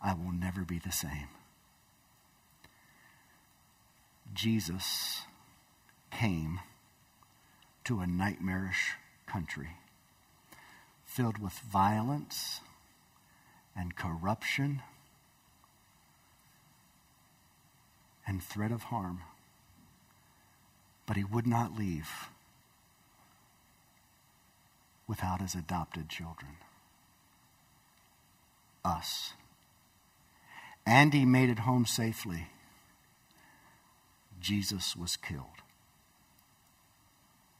I 0.00 0.14
will 0.14 0.32
never 0.32 0.62
be 0.62 0.78
the 0.78 0.92
same. 0.92 1.28
Jesus 4.34 5.22
came 6.10 6.60
to 7.84 8.00
a 8.00 8.06
nightmarish 8.06 8.92
country 9.26 9.70
filled 11.14 11.36
with 11.36 11.52
violence 11.52 12.60
and 13.76 13.94
corruption 13.94 14.80
and 18.26 18.42
threat 18.42 18.72
of 18.72 18.84
harm. 18.84 19.20
But 21.04 21.18
he 21.18 21.24
would 21.24 21.46
not 21.46 21.76
leave 21.76 22.08
without 25.06 25.42
his 25.42 25.54
adopted 25.54 26.08
children. 26.08 26.52
Us. 28.82 29.34
And 30.86 31.12
he 31.12 31.26
made 31.26 31.50
it 31.50 31.60
home 31.60 31.84
safely. 31.84 32.48
Jesus 34.40 34.96
was 34.96 35.16
killed 35.16 35.60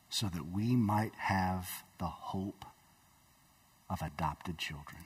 so 0.08 0.28
that 0.28 0.50
we 0.50 0.74
might 0.74 1.14
have 1.16 1.84
the 1.98 2.06
hope 2.06 2.64
of 3.92 4.00
adopted 4.00 4.56
children. 4.56 5.04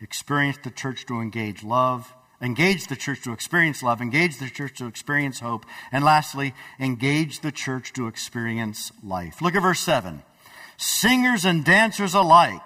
Experience 0.00 0.58
the 0.64 0.70
church 0.70 1.04
to 1.06 1.20
engage 1.20 1.62
love, 1.62 2.14
engage 2.40 2.86
the 2.86 2.96
church 2.96 3.22
to 3.22 3.32
experience 3.32 3.82
love, 3.82 4.00
engage 4.00 4.38
the 4.38 4.48
church 4.48 4.76
to 4.78 4.86
experience 4.86 5.40
hope, 5.40 5.66
and 5.92 6.04
lastly, 6.04 6.54
engage 6.80 7.40
the 7.40 7.52
church 7.52 7.92
to 7.92 8.06
experience 8.06 8.90
life. 9.04 9.40
Look 9.42 9.54
at 9.54 9.62
verse 9.62 9.80
7. 9.80 10.22
Singers 10.78 11.44
and 11.44 11.64
dancers 11.64 12.14
alike 12.14 12.60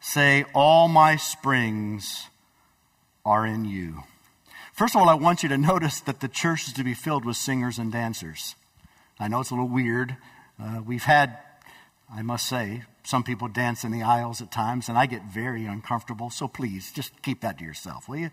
say, 0.00 0.44
All 0.54 0.88
my 0.88 1.16
springs 1.16 2.26
are 3.24 3.46
in 3.46 3.64
you. 3.64 4.02
First 4.72 4.96
of 4.96 5.02
all, 5.02 5.08
I 5.08 5.14
want 5.14 5.42
you 5.42 5.48
to 5.48 5.58
notice 5.58 6.00
that 6.00 6.20
the 6.20 6.28
church 6.28 6.66
is 6.66 6.72
to 6.74 6.84
be 6.84 6.94
filled 6.94 7.24
with 7.24 7.36
singers 7.36 7.78
and 7.78 7.92
dancers. 7.92 8.56
I 9.20 9.28
know 9.28 9.40
it's 9.40 9.50
a 9.50 9.54
little 9.54 9.68
weird. 9.68 10.16
Uh, 10.60 10.80
we've 10.84 11.04
had, 11.04 11.38
I 12.14 12.22
must 12.22 12.46
say, 12.48 12.82
some 13.04 13.24
people 13.24 13.48
dance 13.48 13.84
in 13.84 13.90
the 13.90 14.02
aisles 14.02 14.40
at 14.40 14.52
times, 14.52 14.88
and 14.88 14.98
I 14.98 15.06
get 15.06 15.22
very 15.24 15.66
uncomfortable. 15.66 16.30
So 16.30 16.46
please, 16.46 16.92
just 16.92 17.22
keep 17.22 17.40
that 17.40 17.58
to 17.58 17.64
yourself, 17.64 18.08
will 18.08 18.18
you? 18.18 18.30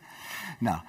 No. 0.61 0.79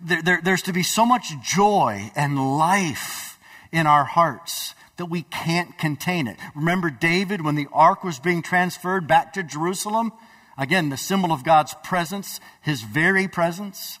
There, 0.00 0.22
there, 0.22 0.40
there's 0.42 0.62
to 0.62 0.72
be 0.72 0.82
so 0.82 1.04
much 1.04 1.32
joy 1.42 2.12
and 2.14 2.58
life 2.58 3.38
in 3.72 3.86
our 3.86 4.04
hearts 4.04 4.74
that 4.98 5.06
we 5.06 5.22
can't 5.22 5.78
contain 5.78 6.26
it. 6.26 6.36
Remember 6.54 6.90
David 6.90 7.44
when 7.44 7.54
the 7.54 7.68
ark 7.72 8.04
was 8.04 8.18
being 8.18 8.42
transferred 8.42 9.06
back 9.06 9.32
to 9.32 9.42
Jerusalem? 9.42 10.12
Again, 10.56 10.88
the 10.88 10.96
symbol 10.96 11.32
of 11.32 11.44
God's 11.44 11.74
presence, 11.84 12.40
his 12.60 12.82
very 12.82 13.28
presence 13.28 13.98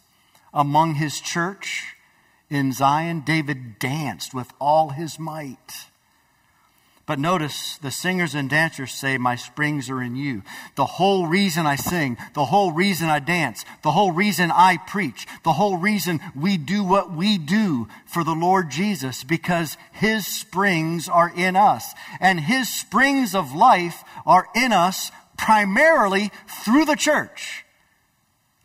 among 0.52 0.96
his 0.96 1.20
church 1.20 1.94
in 2.50 2.72
Zion. 2.72 3.20
David 3.20 3.78
danced 3.78 4.34
with 4.34 4.52
all 4.60 4.90
his 4.90 5.18
might. 5.18 5.86
But 7.08 7.18
notice 7.18 7.78
the 7.78 7.90
singers 7.90 8.34
and 8.34 8.50
dancers 8.50 8.92
say, 8.92 9.16
My 9.16 9.34
springs 9.34 9.88
are 9.88 10.02
in 10.02 10.14
you. 10.14 10.42
The 10.74 10.84
whole 10.84 11.26
reason 11.26 11.64
I 11.64 11.74
sing, 11.74 12.18
the 12.34 12.44
whole 12.44 12.70
reason 12.70 13.08
I 13.08 13.18
dance, 13.18 13.64
the 13.82 13.92
whole 13.92 14.12
reason 14.12 14.50
I 14.50 14.76
preach, 14.76 15.26
the 15.42 15.54
whole 15.54 15.78
reason 15.78 16.20
we 16.36 16.58
do 16.58 16.84
what 16.84 17.10
we 17.10 17.38
do 17.38 17.88
for 18.04 18.24
the 18.24 18.34
Lord 18.34 18.70
Jesus, 18.70 19.24
because 19.24 19.78
His 19.90 20.26
springs 20.26 21.08
are 21.08 21.32
in 21.34 21.56
us. 21.56 21.94
And 22.20 22.40
His 22.40 22.68
springs 22.68 23.34
of 23.34 23.54
life 23.54 24.04
are 24.26 24.46
in 24.54 24.74
us 24.74 25.10
primarily 25.38 26.30
through 26.62 26.84
the 26.84 26.94
church. 26.94 27.64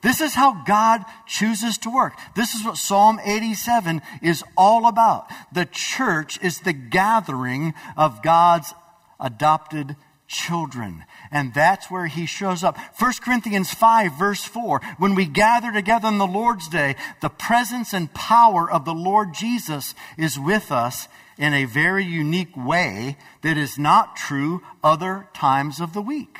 This 0.03 0.19
is 0.19 0.35
how 0.35 0.63
God 0.65 1.03
chooses 1.25 1.77
to 1.79 1.89
work. 1.89 2.13
This 2.35 2.53
is 2.53 2.63
what 2.63 2.77
Psalm 2.77 3.19
87 3.23 4.01
is 4.21 4.43
all 4.57 4.85
about. 4.85 5.27
The 5.53 5.65
church 5.65 6.37
is 6.43 6.59
the 6.59 6.73
gathering 6.73 7.73
of 7.95 8.21
God's 8.21 8.73
adopted 9.19 9.95
children. 10.27 11.05
And 11.31 11.53
that's 11.53 11.89
where 11.89 12.07
he 12.07 12.25
shows 12.25 12.63
up. 12.63 12.77
1 12.99 13.13
Corinthians 13.21 13.73
5 13.73 14.17
verse 14.19 14.43
4. 14.43 14.81
When 14.97 15.15
we 15.15 15.25
gather 15.25 15.71
together 15.71 16.07
on 16.07 16.17
the 16.17 16.27
Lord's 16.27 16.67
day, 16.67 16.95
the 17.21 17.29
presence 17.29 17.93
and 17.93 18.13
power 18.13 18.69
of 18.69 18.83
the 18.83 18.93
Lord 18.93 19.33
Jesus 19.33 19.95
is 20.17 20.37
with 20.37 20.71
us 20.71 21.07
in 21.37 21.53
a 21.53 21.65
very 21.65 22.03
unique 22.03 22.55
way 22.57 23.17
that 23.41 23.57
is 23.57 23.79
not 23.79 24.15
true 24.15 24.61
other 24.83 25.27
times 25.33 25.79
of 25.79 25.93
the 25.93 26.01
week 26.01 26.39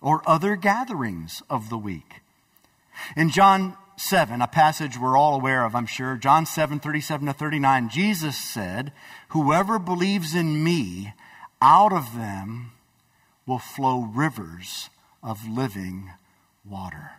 or 0.00 0.22
other 0.26 0.56
gatherings 0.56 1.42
of 1.48 1.70
the 1.70 1.78
week. 1.78 2.20
In 3.16 3.30
John 3.30 3.76
7, 3.96 4.40
a 4.40 4.46
passage 4.46 4.98
we're 4.98 5.16
all 5.16 5.34
aware 5.34 5.64
of, 5.64 5.74
I'm 5.74 5.86
sure, 5.86 6.16
John 6.16 6.46
7, 6.46 6.80
37 6.80 7.26
to 7.26 7.32
39, 7.32 7.88
Jesus 7.88 8.36
said, 8.36 8.92
Whoever 9.30 9.78
believes 9.78 10.34
in 10.34 10.62
me, 10.62 11.14
out 11.60 11.92
of 11.92 12.14
them 12.16 12.72
will 13.46 13.58
flow 13.58 14.02
rivers 14.02 14.90
of 15.22 15.48
living 15.48 16.12
water. 16.64 17.12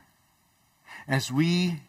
As 1.07 1.31
we 1.31 1.81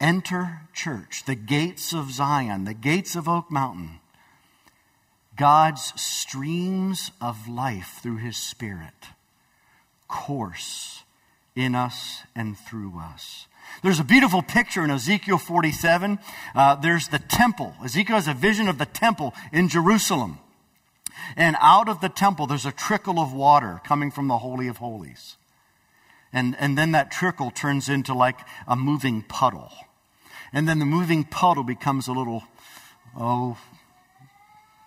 enter 0.00 0.60
church, 0.72 1.24
the 1.24 1.34
gates 1.34 1.92
of 1.92 2.12
Zion, 2.12 2.64
the 2.64 2.74
gates 2.74 3.16
of 3.16 3.28
Oak 3.28 3.50
Mountain, 3.50 4.00
God's 5.36 5.92
streams 6.00 7.10
of 7.20 7.48
life 7.48 7.98
through 8.02 8.18
his 8.18 8.36
Spirit 8.36 9.08
course 10.06 10.93
in 11.56 11.74
us 11.74 12.22
and 12.34 12.58
through 12.58 12.98
us. 12.98 13.46
There's 13.82 14.00
a 14.00 14.04
beautiful 14.04 14.42
picture 14.42 14.84
in 14.84 14.90
Ezekiel 14.90 15.38
47. 15.38 16.18
Uh, 16.54 16.74
there's 16.76 17.08
the 17.08 17.18
temple. 17.18 17.74
Ezekiel 17.84 18.16
has 18.16 18.28
a 18.28 18.34
vision 18.34 18.68
of 18.68 18.78
the 18.78 18.86
temple 18.86 19.34
in 19.52 19.68
Jerusalem. 19.68 20.38
And 21.36 21.56
out 21.60 21.88
of 21.88 22.00
the 22.00 22.08
temple, 22.08 22.46
there's 22.46 22.66
a 22.66 22.72
trickle 22.72 23.18
of 23.18 23.32
water 23.32 23.80
coming 23.84 24.10
from 24.10 24.28
the 24.28 24.38
Holy 24.38 24.68
of 24.68 24.78
Holies. 24.78 25.36
And, 26.32 26.56
and 26.58 26.76
then 26.76 26.92
that 26.92 27.10
trickle 27.10 27.50
turns 27.50 27.88
into 27.88 28.12
like 28.12 28.40
a 28.66 28.74
moving 28.74 29.22
puddle. 29.22 29.72
And 30.52 30.68
then 30.68 30.78
the 30.78 30.84
moving 30.84 31.24
puddle 31.24 31.62
becomes 31.62 32.08
a 32.08 32.12
little, 32.12 32.42
oh, 33.16 33.56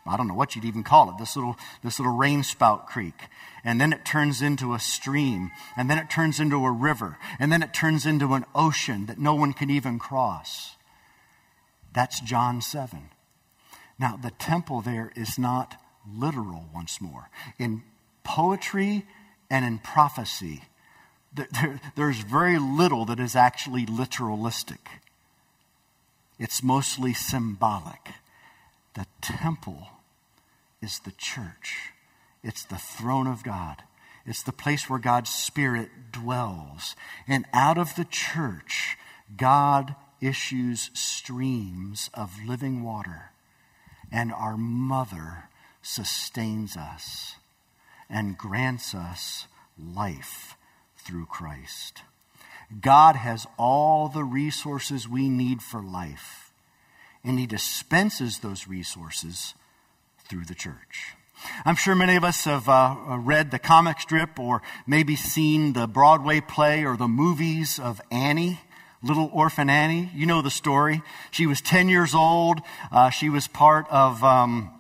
I 0.06 0.18
don't 0.18 0.28
know 0.28 0.34
what 0.34 0.56
you'd 0.56 0.66
even 0.66 0.84
call 0.84 1.10
it, 1.10 1.18
this 1.18 1.36
little, 1.36 1.58
this 1.84 2.00
little 2.00 2.16
rain 2.16 2.44
spout 2.44 2.88
creek. 2.88 3.16
And 3.68 3.82
then 3.82 3.92
it 3.92 4.06
turns 4.06 4.42
into 4.42 4.74
a 4.74 4.80
stream. 4.80 5.52
And 5.76 5.90
then 5.90 5.98
it 5.98 6.10
turns 6.10 6.40
into 6.40 6.66
a 6.66 6.72
river. 6.72 7.18
And 7.38 7.52
then 7.52 7.62
it 7.62 7.74
turns 7.74 8.06
into 8.06 8.34
an 8.34 8.46
ocean 8.56 9.08
that 9.08 9.20
no 9.20 9.36
one 9.36 9.52
can 9.52 9.70
even 9.70 10.00
cross. 10.00 10.78
That's 11.94 12.22
John 12.22 12.62
7. 12.62 13.10
Now, 14.00 14.16
the 14.16 14.32
temple 14.32 14.80
there 14.80 15.12
is 15.18 15.38
not 15.38 15.76
literal 16.10 16.70
once 16.74 17.02
more. 17.02 17.30
In 17.60 17.84
poetry 18.24 19.06
and 19.50 19.66
in 19.66 19.80
prophecy, 19.80 20.64
there, 21.34 21.82
there's 21.98 22.20
very 22.20 22.58
little 22.58 23.04
that 23.04 23.20
is 23.20 23.36
actually 23.36 23.86
literalistic. 23.86 25.02
It's 26.40 26.64
mostly 26.64 27.14
symbolic. 27.14 28.14
The 28.94 29.08
temple 29.22 29.90
is 30.82 31.00
the 31.00 31.12
church, 31.12 31.92
it's 32.48 32.64
the 32.64 32.78
throne 32.78 33.28
of 33.28 33.44
God. 33.44 33.84
It's 34.26 34.42
the 34.42 34.54
place 34.54 34.90
where 34.90 35.00
God's 35.00 35.30
Spirit 35.30 35.90
dwells. 36.14 36.96
And 37.28 37.46
out 37.52 37.78
of 37.78 37.96
the 37.96 38.06
church, 38.06 38.98
God 39.36 39.96
issues 40.22 40.90
streams 40.94 42.10
of 42.14 42.40
living 42.46 42.84
water. 42.84 43.32
And 44.12 44.32
our 44.32 44.56
mother 44.56 45.50
sustains 45.82 46.78
us 46.78 47.36
and 48.10 48.38
grants 48.38 48.96
us 48.96 49.48
life 49.78 50.56
through 50.96 51.26
Christ. 51.26 52.02
God 52.80 53.18
has 53.18 53.46
all 53.58 54.08
the 54.08 54.24
resources 54.24 55.08
we 55.08 55.30
need 55.30 55.62
for 55.62 55.82
life, 55.82 56.54
and 57.24 57.40
He 57.40 57.46
dispenses 57.46 58.40
those 58.40 58.68
resources 58.68 59.54
through 60.30 60.46
the 60.46 60.56
church. 60.56 61.17
I'm 61.66 61.76
sure 61.76 61.96
many 61.96 62.16
of 62.16 62.24
us 62.24 62.46
have 62.46 62.68
uh, 62.70 63.18
read 63.20 63.52
the 63.52 63.60
comic 63.60 64.00
strip 64.00 64.40
or 64.40 64.62
maybe 64.86 65.16
seen 65.16 65.74
the 65.74 65.88
Broadway 65.88 66.42
play 66.42 66.84
or 66.84 66.98
the 66.98 67.08
movies 67.08 67.80
of 67.80 68.02
Annie. 68.12 68.60
Little 69.04 69.30
Orphan 69.32 69.70
Annie, 69.70 70.10
you 70.16 70.26
know 70.26 70.42
the 70.42 70.50
story. 70.50 71.04
She 71.30 71.46
was 71.46 71.62
10 71.62 71.88
years 71.88 72.16
old. 72.16 72.62
Uh, 72.92 73.12
she 73.12 73.30
was 73.30 73.48
part 73.48 73.86
of 73.92 74.24
um, 74.24 74.77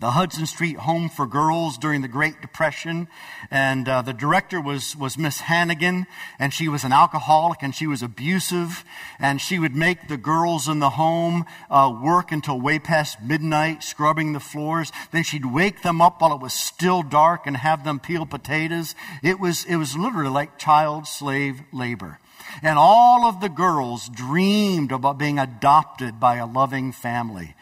the 0.00 0.12
Hudson 0.12 0.46
Street 0.46 0.78
Home 0.78 1.10
for 1.10 1.26
Girls 1.26 1.76
during 1.76 2.00
the 2.00 2.08
Great 2.08 2.40
Depression. 2.40 3.06
And 3.50 3.86
uh, 3.86 4.00
the 4.00 4.14
director 4.14 4.58
was, 4.58 4.96
was 4.96 5.18
Miss 5.18 5.40
Hannigan, 5.40 6.06
and 6.38 6.54
she 6.54 6.68
was 6.68 6.84
an 6.84 6.92
alcoholic 6.92 7.62
and 7.62 7.74
she 7.74 7.86
was 7.86 8.02
abusive. 8.02 8.82
And 9.18 9.42
she 9.42 9.58
would 9.58 9.76
make 9.76 10.08
the 10.08 10.16
girls 10.16 10.68
in 10.68 10.78
the 10.78 10.90
home 10.90 11.44
uh, 11.70 11.94
work 12.02 12.32
until 12.32 12.58
way 12.58 12.78
past 12.78 13.22
midnight, 13.22 13.82
scrubbing 13.82 14.32
the 14.32 14.40
floors. 14.40 14.90
Then 15.12 15.22
she'd 15.22 15.44
wake 15.44 15.82
them 15.82 16.00
up 16.00 16.22
while 16.22 16.34
it 16.34 16.40
was 16.40 16.54
still 16.54 17.02
dark 17.02 17.46
and 17.46 17.58
have 17.58 17.84
them 17.84 18.00
peel 18.00 18.24
potatoes. 18.24 18.94
It 19.22 19.38
was, 19.38 19.66
it 19.66 19.76
was 19.76 19.96
literally 19.96 20.30
like 20.30 20.58
child 20.58 21.06
slave 21.06 21.60
labor. 21.72 22.18
And 22.62 22.78
all 22.78 23.26
of 23.26 23.42
the 23.42 23.50
girls 23.50 24.08
dreamed 24.08 24.92
about 24.92 25.18
being 25.18 25.38
adopted 25.38 26.18
by 26.18 26.36
a 26.36 26.46
loving 26.46 26.90
family, 26.90 27.54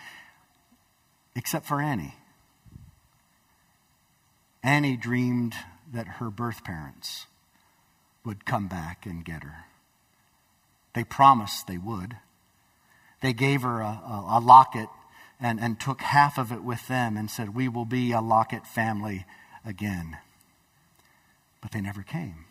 except 1.34 1.66
for 1.66 1.82
Annie. 1.82 2.14
Annie 4.62 4.96
dreamed 4.96 5.54
that 5.92 6.06
her 6.06 6.30
birth 6.30 6.64
parents 6.64 7.26
would 8.24 8.44
come 8.44 8.68
back 8.68 9.06
and 9.06 9.24
get 9.24 9.42
her. 9.42 9.64
They 10.94 11.04
promised 11.04 11.66
they 11.66 11.78
would. 11.78 12.16
They 13.20 13.32
gave 13.32 13.62
her 13.62 13.80
a, 13.80 13.86
a, 13.86 14.26
a 14.38 14.40
locket 14.40 14.88
and, 15.40 15.60
and 15.60 15.78
took 15.78 16.00
half 16.00 16.38
of 16.38 16.52
it 16.52 16.62
with 16.62 16.86
them 16.88 17.16
and 17.16 17.30
said, 17.30 17.54
We 17.54 17.68
will 17.68 17.84
be 17.84 18.12
a 18.12 18.20
locket 18.20 18.66
family 18.66 19.24
again. 19.64 20.18
But 21.60 21.72
they 21.72 21.80
never 21.80 22.02
came. 22.02 22.44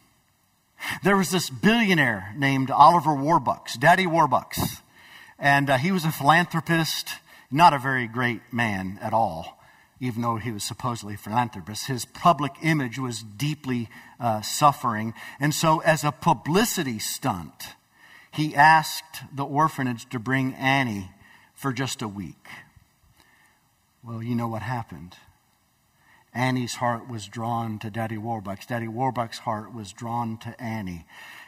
There 1.04 1.18
was 1.18 1.32
this 1.32 1.50
billionaire 1.50 2.34
named 2.38 2.72
Oliver 2.72 3.12
Warbucks, 3.12 3.80
Daddy 3.80 4.06
Warbucks. 4.06 4.82
And 5.40 5.70
uh, 5.70 5.78
he 5.78 5.92
was 5.92 6.06
a 6.06 6.12
philanthropist, 6.12 7.16
not 7.52 7.74
a 7.74 7.80
very 7.80 8.08
great 8.08 8.42
man 8.52 8.98
at 9.02 9.14
all, 9.14 9.57
even 10.00 10.22
though 10.22 10.38
he 10.38 10.52
was 10.52 10.64
supposedly 10.64 11.16
a 11.16 11.18
philanthropist. 11.18 11.88
His 11.88 12.06
public 12.06 12.54
image 12.62 13.00
was 13.00 13.24
deeply 13.24 13.90
uh, 14.20 14.42
suffering. 14.42 15.14
And 15.40 15.54
so, 15.54 15.80
as 15.80 16.04
a 16.04 16.12
publicity 16.12 17.00
stunt, 17.00 17.76
he 18.32 18.56
asked 18.56 19.24
the 19.34 19.46
orphanage 19.46 20.08
to 20.10 20.20
bring 20.20 20.54
Annie 20.54 21.12
for 21.54 21.74
just 21.74 22.02
a 22.02 22.08
week. 22.08 22.48
Well, 24.04 24.22
you 24.22 24.36
know 24.36 24.48
what 24.48 24.62
happened. 24.62 25.16
Annie's 26.34 26.76
heart 26.76 27.10
was 27.10 27.26
drawn 27.28 27.80
to 27.80 27.90
Daddy 27.90 28.16
Warbucks. 28.16 28.68
Daddy 28.68 28.86
Warbucks' 28.86 29.40
heart 29.40 29.74
was 29.74 29.92
drawn 29.92 30.38
to 30.38 30.62
Annie. 30.62 31.06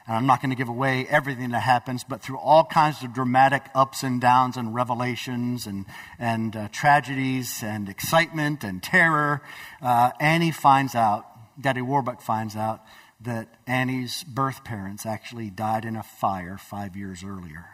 And 0.07 0.15
I'm 0.15 0.25
not 0.25 0.41
going 0.41 0.49
to 0.49 0.55
give 0.55 0.69
away 0.69 1.05
everything 1.07 1.51
that 1.51 1.61
happens, 1.61 2.03
but 2.03 2.21
through 2.21 2.39
all 2.39 2.65
kinds 2.65 3.03
of 3.03 3.13
dramatic 3.13 3.63
ups 3.75 4.03
and 4.03 4.19
downs 4.19 4.57
and 4.57 4.73
revelations 4.73 5.67
and, 5.67 5.85
and 6.17 6.55
uh, 6.55 6.67
tragedies 6.71 7.61
and 7.63 7.89
excitement 7.89 8.63
and 8.63 8.81
terror, 8.81 9.41
uh, 9.81 10.11
Annie 10.19 10.51
finds 10.51 10.95
out, 10.95 11.25
Daddy 11.59 11.81
Warbuck 11.81 12.21
finds 12.21 12.55
out, 12.55 12.81
that 13.21 13.49
Annie's 13.67 14.23
birth 14.23 14.63
parents 14.63 15.05
actually 15.05 15.49
died 15.49 15.83
in 15.85 15.95
a 15.95 16.03
fire 16.03 16.57
five 16.57 16.95
years 16.95 17.23
earlier. 17.23 17.65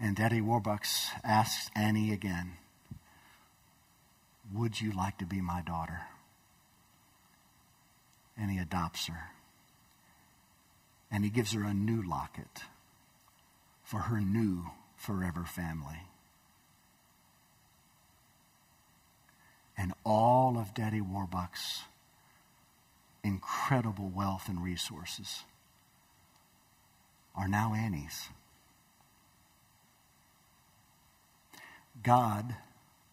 And 0.00 0.16
Daddy 0.16 0.40
Warbucks 0.40 1.10
asks 1.22 1.70
Annie 1.76 2.12
again, 2.12 2.52
Would 4.52 4.80
you 4.80 4.92
like 4.92 5.18
to 5.18 5.26
be 5.26 5.40
my 5.40 5.60
daughter? 5.60 6.00
And 8.36 8.50
he 8.50 8.58
adopts 8.58 9.06
her. 9.06 9.30
And 11.10 11.24
he 11.24 11.30
gives 11.30 11.52
her 11.52 11.64
a 11.64 11.74
new 11.74 12.02
locket 12.02 12.62
for 13.82 14.00
her 14.00 14.20
new 14.20 14.70
forever 14.96 15.44
family. 15.44 16.02
And 19.76 19.92
all 20.04 20.58
of 20.58 20.74
Daddy 20.74 21.00
Warbucks' 21.00 21.82
incredible 23.24 24.08
wealth 24.14 24.48
and 24.48 24.62
resources 24.62 25.42
are 27.34 27.48
now 27.48 27.74
Annie's. 27.74 28.28
God 32.02 32.54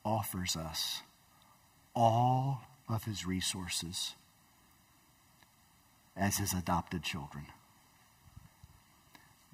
offers 0.06 0.56
us 0.56 1.02
all 1.96 2.62
of 2.88 3.06
his 3.06 3.26
resources 3.26 4.16
as 6.16 6.38
his 6.38 6.54
adopted 6.54 7.04
children. 7.04 7.46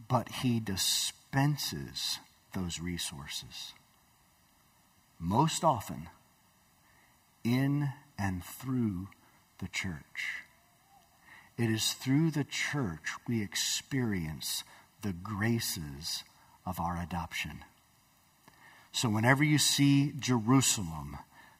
But 0.07 0.29
he 0.29 0.59
dispenses 0.59 2.19
those 2.53 2.79
resources 2.79 3.73
most 5.23 5.63
often 5.63 6.09
in 7.43 7.89
and 8.17 8.43
through 8.43 9.07
the 9.59 9.67
church. 9.67 10.43
It 11.57 11.69
is 11.69 11.93
through 11.93 12.31
the 12.31 12.43
church 12.43 13.13
we 13.27 13.41
experience 13.41 14.63
the 15.01 15.13
graces 15.13 16.23
of 16.65 16.79
our 16.79 17.01
adoption. 17.01 17.63
So, 18.91 19.09
whenever 19.09 19.43
you 19.43 19.57
see 19.57 20.13
Jerusalem, 20.19 21.17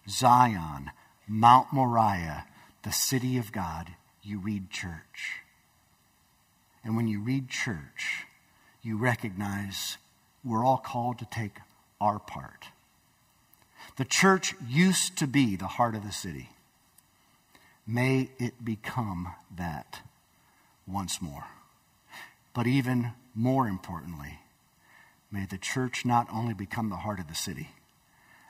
Zion, 0.10 0.92
Mount 1.28 1.72
Moriah, 1.72 2.46
the 2.84 2.92
city 2.92 3.38
of 3.38 3.52
God, 3.52 3.96
you 4.22 4.40
read 4.40 4.70
church. 4.70 5.42
And 6.84 6.96
when 6.96 7.08
you 7.08 7.22
read 7.22 7.50
church, 7.50 8.26
you 8.84 8.98
recognize 8.98 9.98
we're 10.44 10.66
all 10.66 10.78
called 10.78 11.20
to 11.20 11.26
take 11.26 11.58
our 12.02 12.20
part. 12.20 12.68
The 13.98 14.06
church 14.06 14.54
used 14.68 15.18
to 15.18 15.28
be 15.28 15.56
the 15.56 15.68
heart 15.68 15.96
of 15.96 16.04
the 16.04 16.12
city. 16.12 16.50
May 17.88 18.30
it 18.40 18.64
become 18.64 19.34
that 19.56 20.02
once 20.88 21.22
more. 21.22 21.46
But 22.54 22.68
even 22.68 23.14
more 23.34 23.68
importantly, 23.68 24.40
may 25.32 25.46
the 25.46 25.58
church 25.58 26.06
not 26.06 26.28
only 26.32 26.54
become 26.54 26.90
the 26.90 26.98
heart 26.98 27.20
of 27.20 27.28
the 27.28 27.36
city, 27.36 27.70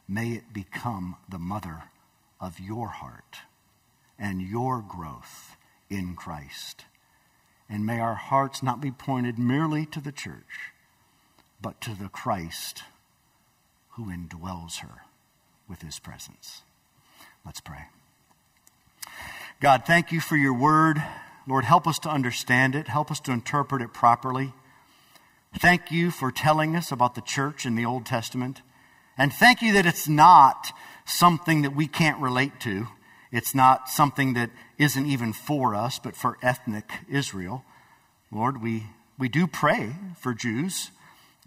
may 0.08 0.32
it 0.32 0.54
become 0.54 1.16
the 1.30 1.40
mother 1.40 1.84
of 2.42 2.60
your 2.60 2.90
heart 2.90 3.38
and 4.20 4.42
your 4.42 4.82
growth 4.82 5.56
in 5.90 6.16
Christ. 6.16 6.86
And 7.70 7.86
may 7.86 8.00
our 8.00 8.16
hearts 8.16 8.62
not 8.62 8.82
be 8.82 8.92
pointed 8.92 9.40
merely 9.40 9.86
to 9.88 10.00
the 10.02 10.12
church, 10.12 10.72
but 11.62 11.82
to 11.82 11.92
the 11.96 12.10
Christ 12.10 12.84
who 13.92 14.06
indwells 14.06 14.80
her 14.80 15.04
with 15.68 15.82
his 15.82 16.00
presence. 16.00 16.62
Let's 17.46 17.62
pray. 17.62 17.86
God, 19.60 19.84
thank 19.86 20.12
you 20.12 20.20
for 20.20 20.36
your 20.36 20.54
word. 20.54 21.02
Lord, 21.48 21.66
help 21.66 21.88
us 21.88 22.00
to 22.00 22.10
understand 22.10 22.76
it, 22.76 22.88
help 22.88 23.12
us 23.12 23.20
to 23.22 23.32
interpret 23.32 23.82
it 23.82 23.94
properly. 23.94 24.54
Thank 25.58 25.92
you 25.92 26.10
for 26.10 26.32
telling 26.32 26.76
us 26.76 26.92
about 26.92 27.16
the 27.16 27.22
church 27.22 27.66
in 27.66 27.76
the 27.76 27.86
Old 27.86 28.06
Testament. 28.06 28.62
And 29.18 29.32
thank 29.32 29.62
you 29.62 29.74
that 29.74 29.86
it's 29.86 30.08
not 30.08 30.72
something 31.06 31.62
that 31.62 31.76
we 31.76 31.88
can't 31.88 32.20
relate 32.20 32.60
to. 32.62 32.88
It's 33.32 33.54
not 33.54 33.90
something 33.90 34.34
that 34.34 34.50
isn't 34.84 35.06
even 35.06 35.34
for 35.34 35.74
us, 35.74 35.98
but 35.98 36.16
for 36.16 36.38
ethnic 36.42 36.92
Israel. 37.10 37.64
Lord, 38.32 38.62
we, 38.62 38.84
we 39.18 39.30
do 39.30 39.48
pray 39.48 39.96
for 40.20 40.34
Jews. 40.34 40.92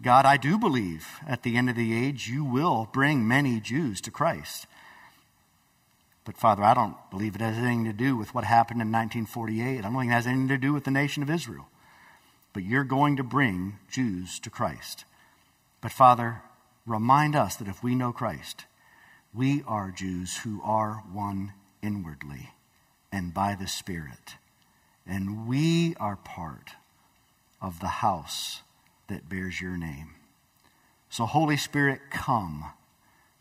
God, 0.01 0.25
I 0.25 0.37
do 0.37 0.57
believe 0.57 1.07
at 1.27 1.43
the 1.43 1.55
end 1.55 1.69
of 1.69 1.75
the 1.75 1.93
age 1.93 2.27
you 2.27 2.43
will 2.43 2.89
bring 2.91 3.27
many 3.27 3.59
Jews 3.59 4.01
to 4.01 4.11
Christ. 4.11 4.65
But 6.25 6.37
Father, 6.37 6.63
I 6.63 6.73
don't 6.73 6.95
believe 7.09 7.35
it 7.35 7.41
has 7.41 7.57
anything 7.57 7.85
to 7.85 7.93
do 7.93 8.17
with 8.17 8.33
what 8.33 8.43
happened 8.43 8.81
in 8.81 8.91
1948. 8.91 9.77
I 9.77 9.81
don't 9.81 9.93
think 9.93 10.11
it 10.11 10.13
has 10.13 10.27
anything 10.27 10.49
to 10.49 10.57
do 10.57 10.73
with 10.73 10.83
the 10.83 10.91
nation 10.91 11.23
of 11.23 11.29
Israel. 11.29 11.67
But 12.53 12.63
you're 12.63 12.83
going 12.83 13.15
to 13.17 13.23
bring 13.23 13.77
Jews 13.89 14.39
to 14.39 14.49
Christ. 14.49 15.05
But 15.79 15.91
Father, 15.91 16.41
remind 16.85 17.35
us 17.35 17.55
that 17.55 17.67
if 17.67 17.83
we 17.83 17.95
know 17.95 18.11
Christ, 18.11 18.65
we 19.33 19.63
are 19.67 19.91
Jews 19.91 20.37
who 20.37 20.61
are 20.63 21.03
one 21.11 21.53
inwardly 21.81 22.51
and 23.11 23.33
by 23.33 23.55
the 23.55 23.67
Spirit. 23.67 24.35
And 25.05 25.47
we 25.47 25.95
are 25.99 26.17
part 26.17 26.71
of 27.61 27.79
the 27.79 27.87
house 27.87 28.61
that 29.07 29.29
bears 29.29 29.61
your 29.61 29.77
name. 29.77 30.15
So, 31.09 31.25
Holy 31.25 31.57
Spirit, 31.57 32.01
come 32.11 32.65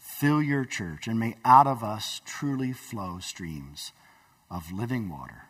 Fill 0.07 0.41
your 0.41 0.65
church, 0.65 1.07
and 1.09 1.21
may 1.21 1.35
out 1.45 1.67
of 1.67 1.85
us 1.85 2.23
truly 2.25 2.73
flow 2.73 3.19
streams 3.19 3.93
of 4.51 4.73
living 4.73 5.11
water 5.11 5.43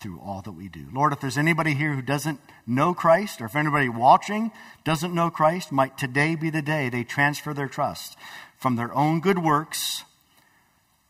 through 0.00 0.18
all 0.24 0.40
that 0.40 0.52
we 0.52 0.68
do. 0.68 0.86
Lord, 0.90 1.12
if 1.12 1.20
there's 1.20 1.36
anybody 1.36 1.74
here 1.74 1.92
who 1.92 2.00
doesn't 2.00 2.40
know 2.66 2.94
Christ, 2.94 3.42
or 3.42 3.44
if 3.44 3.54
anybody 3.54 3.90
watching 3.90 4.52
doesn't 4.84 5.12
know 5.12 5.28
Christ, 5.28 5.70
might 5.70 5.98
today 5.98 6.34
be 6.34 6.48
the 6.48 6.62
day 6.62 6.88
they 6.88 7.04
transfer 7.04 7.52
their 7.52 7.68
trust 7.68 8.16
from 8.56 8.76
their 8.76 8.94
own 8.94 9.20
good 9.20 9.40
works, 9.40 10.04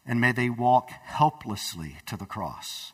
and 0.06 0.20
may 0.20 0.32
they 0.32 0.48
walk 0.48 0.90
helplessly 0.90 1.96
to 2.06 2.16
the 2.16 2.26
cross. 2.26 2.92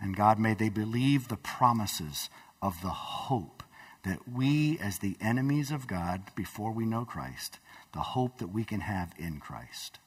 And 0.00 0.16
God, 0.16 0.38
may 0.38 0.54
they 0.54 0.68
believe 0.68 1.28
the 1.28 1.36
promises 1.36 2.30
of 2.62 2.80
the 2.82 2.88
hope 2.88 3.62
that 4.04 4.28
we, 4.28 4.78
as 4.78 4.98
the 4.98 5.16
enemies 5.20 5.70
of 5.70 5.86
God 5.86 6.22
before 6.34 6.72
we 6.72 6.86
know 6.86 7.04
Christ, 7.04 7.58
the 7.92 8.00
hope 8.00 8.38
that 8.38 8.48
we 8.48 8.64
can 8.64 8.80
have 8.80 9.12
in 9.18 9.40
Christ. 9.40 9.98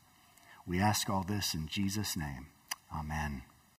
We 0.66 0.80
ask 0.80 1.10
all 1.10 1.24
this 1.24 1.54
in 1.54 1.68
Jesus' 1.68 2.18
name. 2.18 2.48
Amen. 2.96 3.44